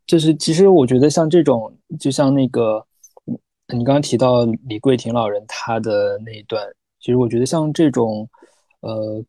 [0.07, 2.87] 就是，其实我觉得像这种，就像那个
[3.69, 6.63] 你刚刚提到李桂婷老人他的那一段。
[7.09, 8.29] 其实我觉得像这种，
[8.81, 9.25] 呃，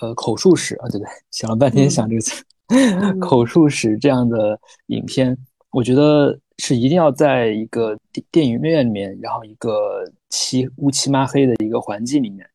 [0.00, 1.12] 呃，口述史啊，对不对？
[1.30, 2.42] 想了半天想这个词，
[3.20, 5.36] 口述史这样的影片，
[5.70, 12.48] 我觉得是一定要在一个电电影院里面，然后一个漆乌漆抹黑的一个环境里面，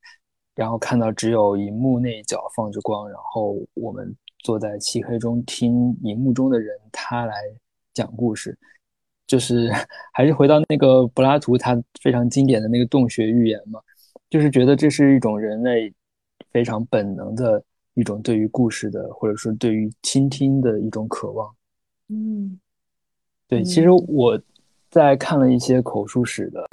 [0.56, 7.36] 然后看到只有荧幕那一角放着光，然后我们坐在漆黑中听荧幕中的人他来
[7.94, 8.58] 讲故事。
[9.30, 9.70] 就是
[10.12, 13.78] 还是回到那个柏拉图他非常经典的那个洞穴寓言嘛，
[14.28, 15.94] 就是觉得这是一种人类
[16.50, 17.62] 非常本能的
[17.94, 21.48] 一种对于故事的，或者说对于倾听的一种渴望。
[22.08, 22.58] 嗯，
[23.46, 24.36] 对，其实我
[24.90, 26.66] 在看了一些口述史的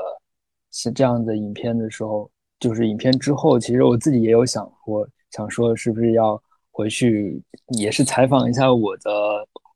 [0.71, 2.27] 是这样的影片的时候，
[2.59, 7.39] 就是影片之后，其实我自己也有想过，想说是不是要回去
[7.77, 9.11] 也是采访一下我的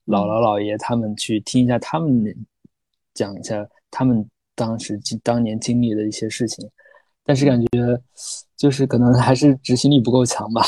[0.08, 2.36] 姥姥姥爷他们，去听一下他们。
[3.14, 4.26] 讲一下他们
[4.56, 6.70] 当时经当年经历的一些事情，
[7.24, 7.68] 但是感觉
[8.56, 10.62] 就是可能还是执行力不够强吧，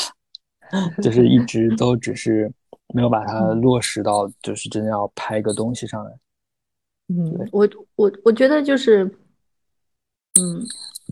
[1.02, 2.52] 就是一直 都只是
[2.94, 6.10] 没有把它落实到就是真的要拍个东西上来。
[7.08, 9.04] 嗯，我我我觉得就是，
[10.34, 10.62] 嗯，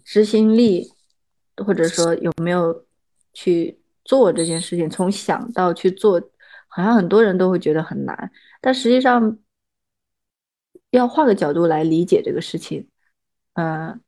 [0.05, 0.91] 执行力
[1.65, 2.85] 或者说有没有
[3.33, 6.21] 去做这件事情，从想到去做，
[6.69, 8.31] 好像很多人都会觉得很难，
[8.61, 9.39] 但实际上。
[10.93, 12.87] 要换个角度来理解这个事情，
[13.55, 13.99] 嗯，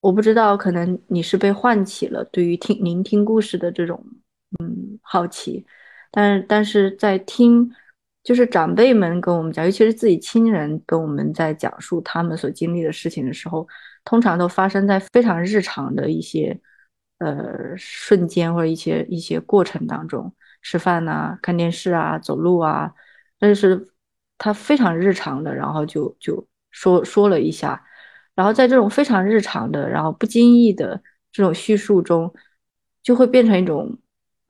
[0.00, 4.04] 我不知道，可能你是被唤起了对于听聆听故事的这种
[4.58, 5.64] 嗯好奇，
[6.10, 7.70] 但是但是在听，
[8.24, 13.66] 就是长辈们跟我们讲，尤其是自己亲人跟我们在讲述他们所经历的事情的时候，
[14.04, 16.60] 通常都发生在非常日常的一些
[17.18, 22.92] 呃瞬间或者一些一些过程当中，吃饭呐，看电视啊，走路啊，
[23.38, 23.88] 但是。
[24.38, 27.82] 他非常日常的，然后就就说说了一下，
[28.34, 31.02] 然后在这种非常日常的，然后不经意的
[31.32, 32.32] 这种叙述中，
[33.02, 33.96] 就会变成一种，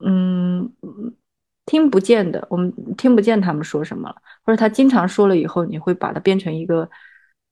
[0.01, 0.73] 嗯，
[1.67, 6.91] 听不见的，我们听不见他们说什么了，或者他经常说了以后，你会把它变成一个，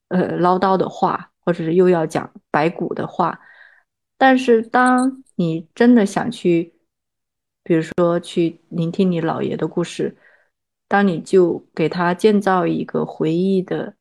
[0.08, 3.38] 呃，唠叨的话，或者是又要讲白骨的话，
[4.18, 6.74] 但是当你真的想去，
[7.62, 10.16] 比如说去聆听你姥爷的故事。
[10.94, 13.92] 当你就给他建造一个回忆的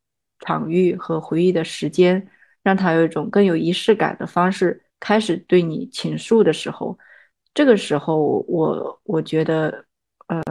[0.42, 2.30] 场域和回忆的时间，
[2.62, 6.96] 让他有一种更有仪式感的方式开始对你倾诉的时候，
[7.52, 9.86] 这个时候我我觉得，
[10.28, 10.44] 呃，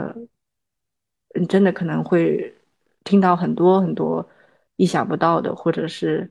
[1.39, 2.53] 你真的可能会
[3.05, 4.29] 听到很多很多
[4.75, 6.29] 意想不到的，或者是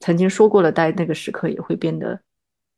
[0.00, 2.20] 曾经说过了，在那个时刻也会变得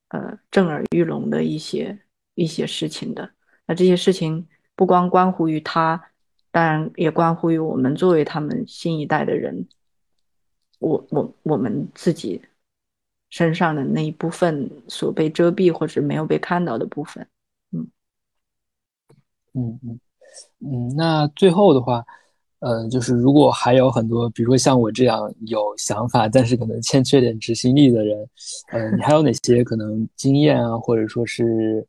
[0.08, 1.98] 呃震耳欲聋的一些
[2.34, 3.30] 一些事情的。
[3.64, 4.46] 那这些事情
[4.76, 6.10] 不光关乎于他，
[6.50, 9.66] 当然也关乎于我们作为他们新一代的人。
[10.80, 12.40] 我我我们自己
[13.30, 17.26] 身上的那一部分所被遮蔽或者没有被看到的部分，
[17.72, 17.88] 嗯
[19.54, 20.00] 嗯嗯
[20.60, 20.94] 嗯。
[20.96, 22.06] 那最后的话，
[22.60, 28.30] 呃，就是如果还有很多，比如说像我这样有想法，但是可能欠缺点执行力的人，
[28.70, 31.84] 呃，你还有哪些可能经验啊，或者说是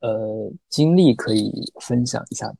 [0.00, 2.54] 呃经历可以分享一下？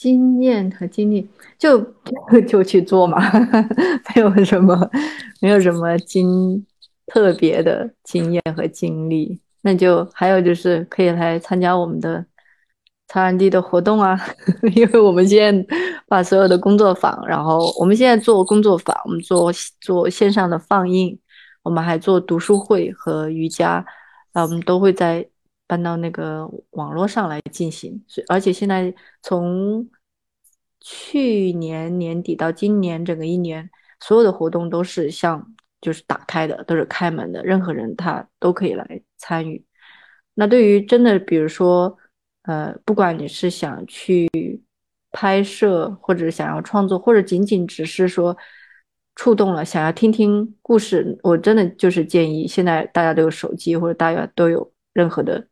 [0.00, 1.28] 经验和经历，
[1.58, 1.78] 就
[2.48, 3.20] 就去做嘛，
[4.16, 4.90] 没有什么，
[5.42, 6.64] 没有什么经
[7.06, 9.38] 特别的经验和经历。
[9.60, 12.24] 那就还有就是可以来参加我们的
[13.08, 14.18] 草染地的活动啊，
[14.74, 15.76] 因为我们现在
[16.08, 19.52] 把所有的工作坊，然后我们现在做工作坊，我们做
[19.82, 21.18] 做线上的放映，
[21.62, 23.84] 我们还做读书会和瑜伽，
[24.32, 25.29] 啊，我们都会在。
[25.70, 28.92] 搬到那个网络上来进行，所以而且现在
[29.22, 29.88] 从
[30.80, 33.70] 去年年底到今年整个一年，
[34.00, 39.64] 所有的活动都是像就是打开的，都是开门的，任何人他都可以来参与。
[40.34, 41.96] 那对于真的，比如说，
[42.42, 44.28] 呃，不管你是想去
[45.12, 48.36] 拍摄，或者想要创作，或者仅仅只是说
[49.14, 55.46] 触动了，想要听听故事，我真的就是建议，现在大家都有手机，或者大家都有任何的。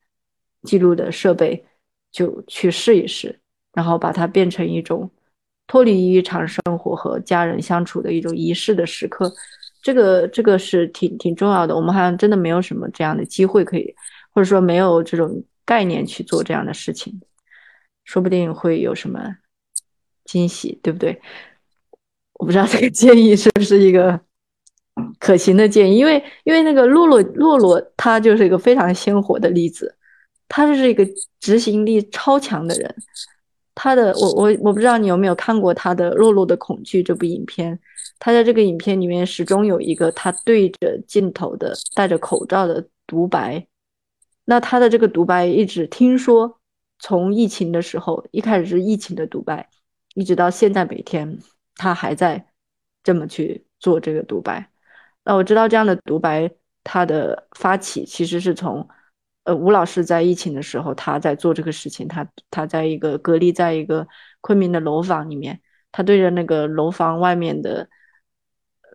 [0.63, 1.65] 记录的设备，
[2.11, 3.39] 就去试一试，
[3.73, 5.11] 然后把它变成一种
[5.67, 9.33] 脱离日常生活和家人相处的一种仪式的时刻。
[9.81, 11.75] 这个这个是挺挺重要的。
[11.75, 13.95] 我们好像真的没有什么这样的机会可以，
[14.33, 17.21] 或者说没有这种概念去做这样的事情，
[18.05, 19.37] 说不定会有什么
[20.25, 21.21] 惊喜，对不对？
[22.35, 24.21] 我不知道这个建议是不是一个
[25.19, 29.98] 可行的建议，因为因为那个洛洛洛洛，他就是一个非常鲜活的例子。
[30.49, 31.07] 他就是一个
[31.41, 32.95] 执行力超强的人，
[33.75, 37.79] 他的我我我不知道你有没有看过他的《洛洛的恐惧》这部影片，
[38.19, 43.67] 他在这个影片里面始终有一个他对着镜头的戴着口罩的独白，
[44.47, 46.59] 那他的这个独白一直听说，
[46.99, 49.69] 从疫情的时候一开始是疫情的独白，
[50.15, 51.39] 一直到现在每天
[51.77, 52.47] 他还在
[53.05, 54.71] 这么去做这个独白，
[55.25, 56.51] 那我知道这样的独白
[56.83, 58.89] 他的发起其实是从。
[59.49, 62.07] 呃，吴老师在疫情的时候，他在做这个事情。
[62.07, 64.07] 他他在一个隔离，在一个
[64.43, 65.59] 昆明的楼房里面，
[65.91, 67.89] 他对着那个楼房外面的，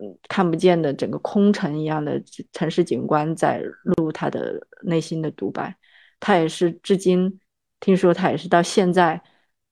[0.00, 2.22] 嗯，看不见的整个空城一样的
[2.52, 5.76] 城市景观，在录他的内心的独白。
[6.20, 7.40] 他也是至今，
[7.80, 9.20] 听说他也是到现在，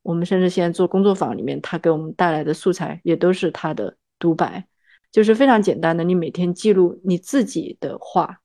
[0.02, 4.66] 我们甚至现在做工作坊里面，他给我们带来的素材也都是他的独白，
[5.12, 8.41] 就是非常简单的，你每天记录你自己的话。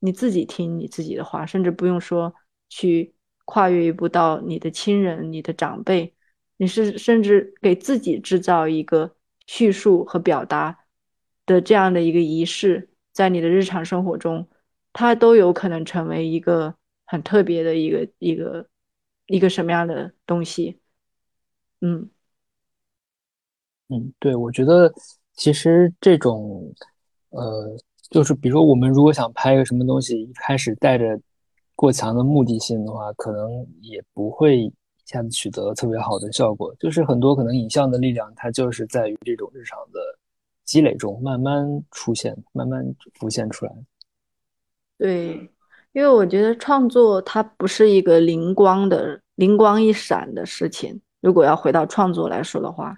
[0.00, 2.34] 你自己听你自己的话，甚至不用说
[2.68, 3.14] 去
[3.44, 6.14] 跨越一步到你的亲人、你的长辈，
[6.56, 9.14] 你是甚至给自己制造一个
[9.46, 10.78] 叙述和表达
[11.44, 14.48] 的这样的一个仪式，在你的日常生活中，
[14.92, 16.74] 它都有可能成为一个
[17.04, 18.66] 很特别的一个一个
[19.26, 20.80] 一个什么样的东西？
[21.80, 22.10] 嗯
[23.88, 24.92] 嗯，对，我觉得
[25.34, 26.74] 其实这种
[27.28, 27.76] 呃。
[28.10, 31.16] 就是比如说，我们如果想拍一个什么东西，一开始带着
[31.76, 34.72] 过强的目的性的话，可能也不会一
[35.06, 36.74] 下子取得特别好的效果。
[36.80, 40.00] 就是很多可能影像的力量，它就是在于这种日常的
[40.64, 42.84] 积累中慢慢出现、慢慢
[43.14, 43.72] 浮现出来。
[44.98, 45.48] 对，
[45.92, 51.00] 因为我觉得创作它不是一个灵光的、灵光一闪的事情。
[51.20, 52.96] 如果要回到创作来说的话，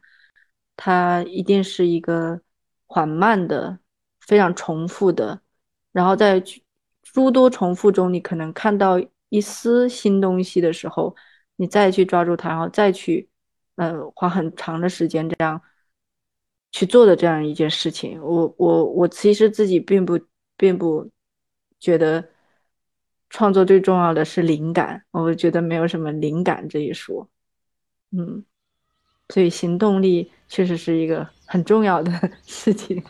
[0.75, 2.41] 它一定是一个
[2.87, 3.79] 缓慢的。
[4.33, 5.39] 非常重复的，
[5.93, 6.43] 然后在
[7.03, 8.99] 诸多重复中，你可能看到
[9.29, 11.15] 一丝新东西的时候，
[11.57, 13.29] 你再去抓住它，然后再去，
[13.77, 15.61] 呃，花很长的时间这样
[16.71, 18.19] 去做的这样一件事情。
[18.23, 20.19] 我我我其实自己并不
[20.57, 21.11] 并不
[21.79, 22.27] 觉得
[23.29, 27.29] 创作最重要的是灵感，我觉得没有什么灵感这一说，
[28.13, 28.43] 嗯，
[29.29, 32.11] 所以行动力确实是一个很重要的
[32.47, 33.05] 事情。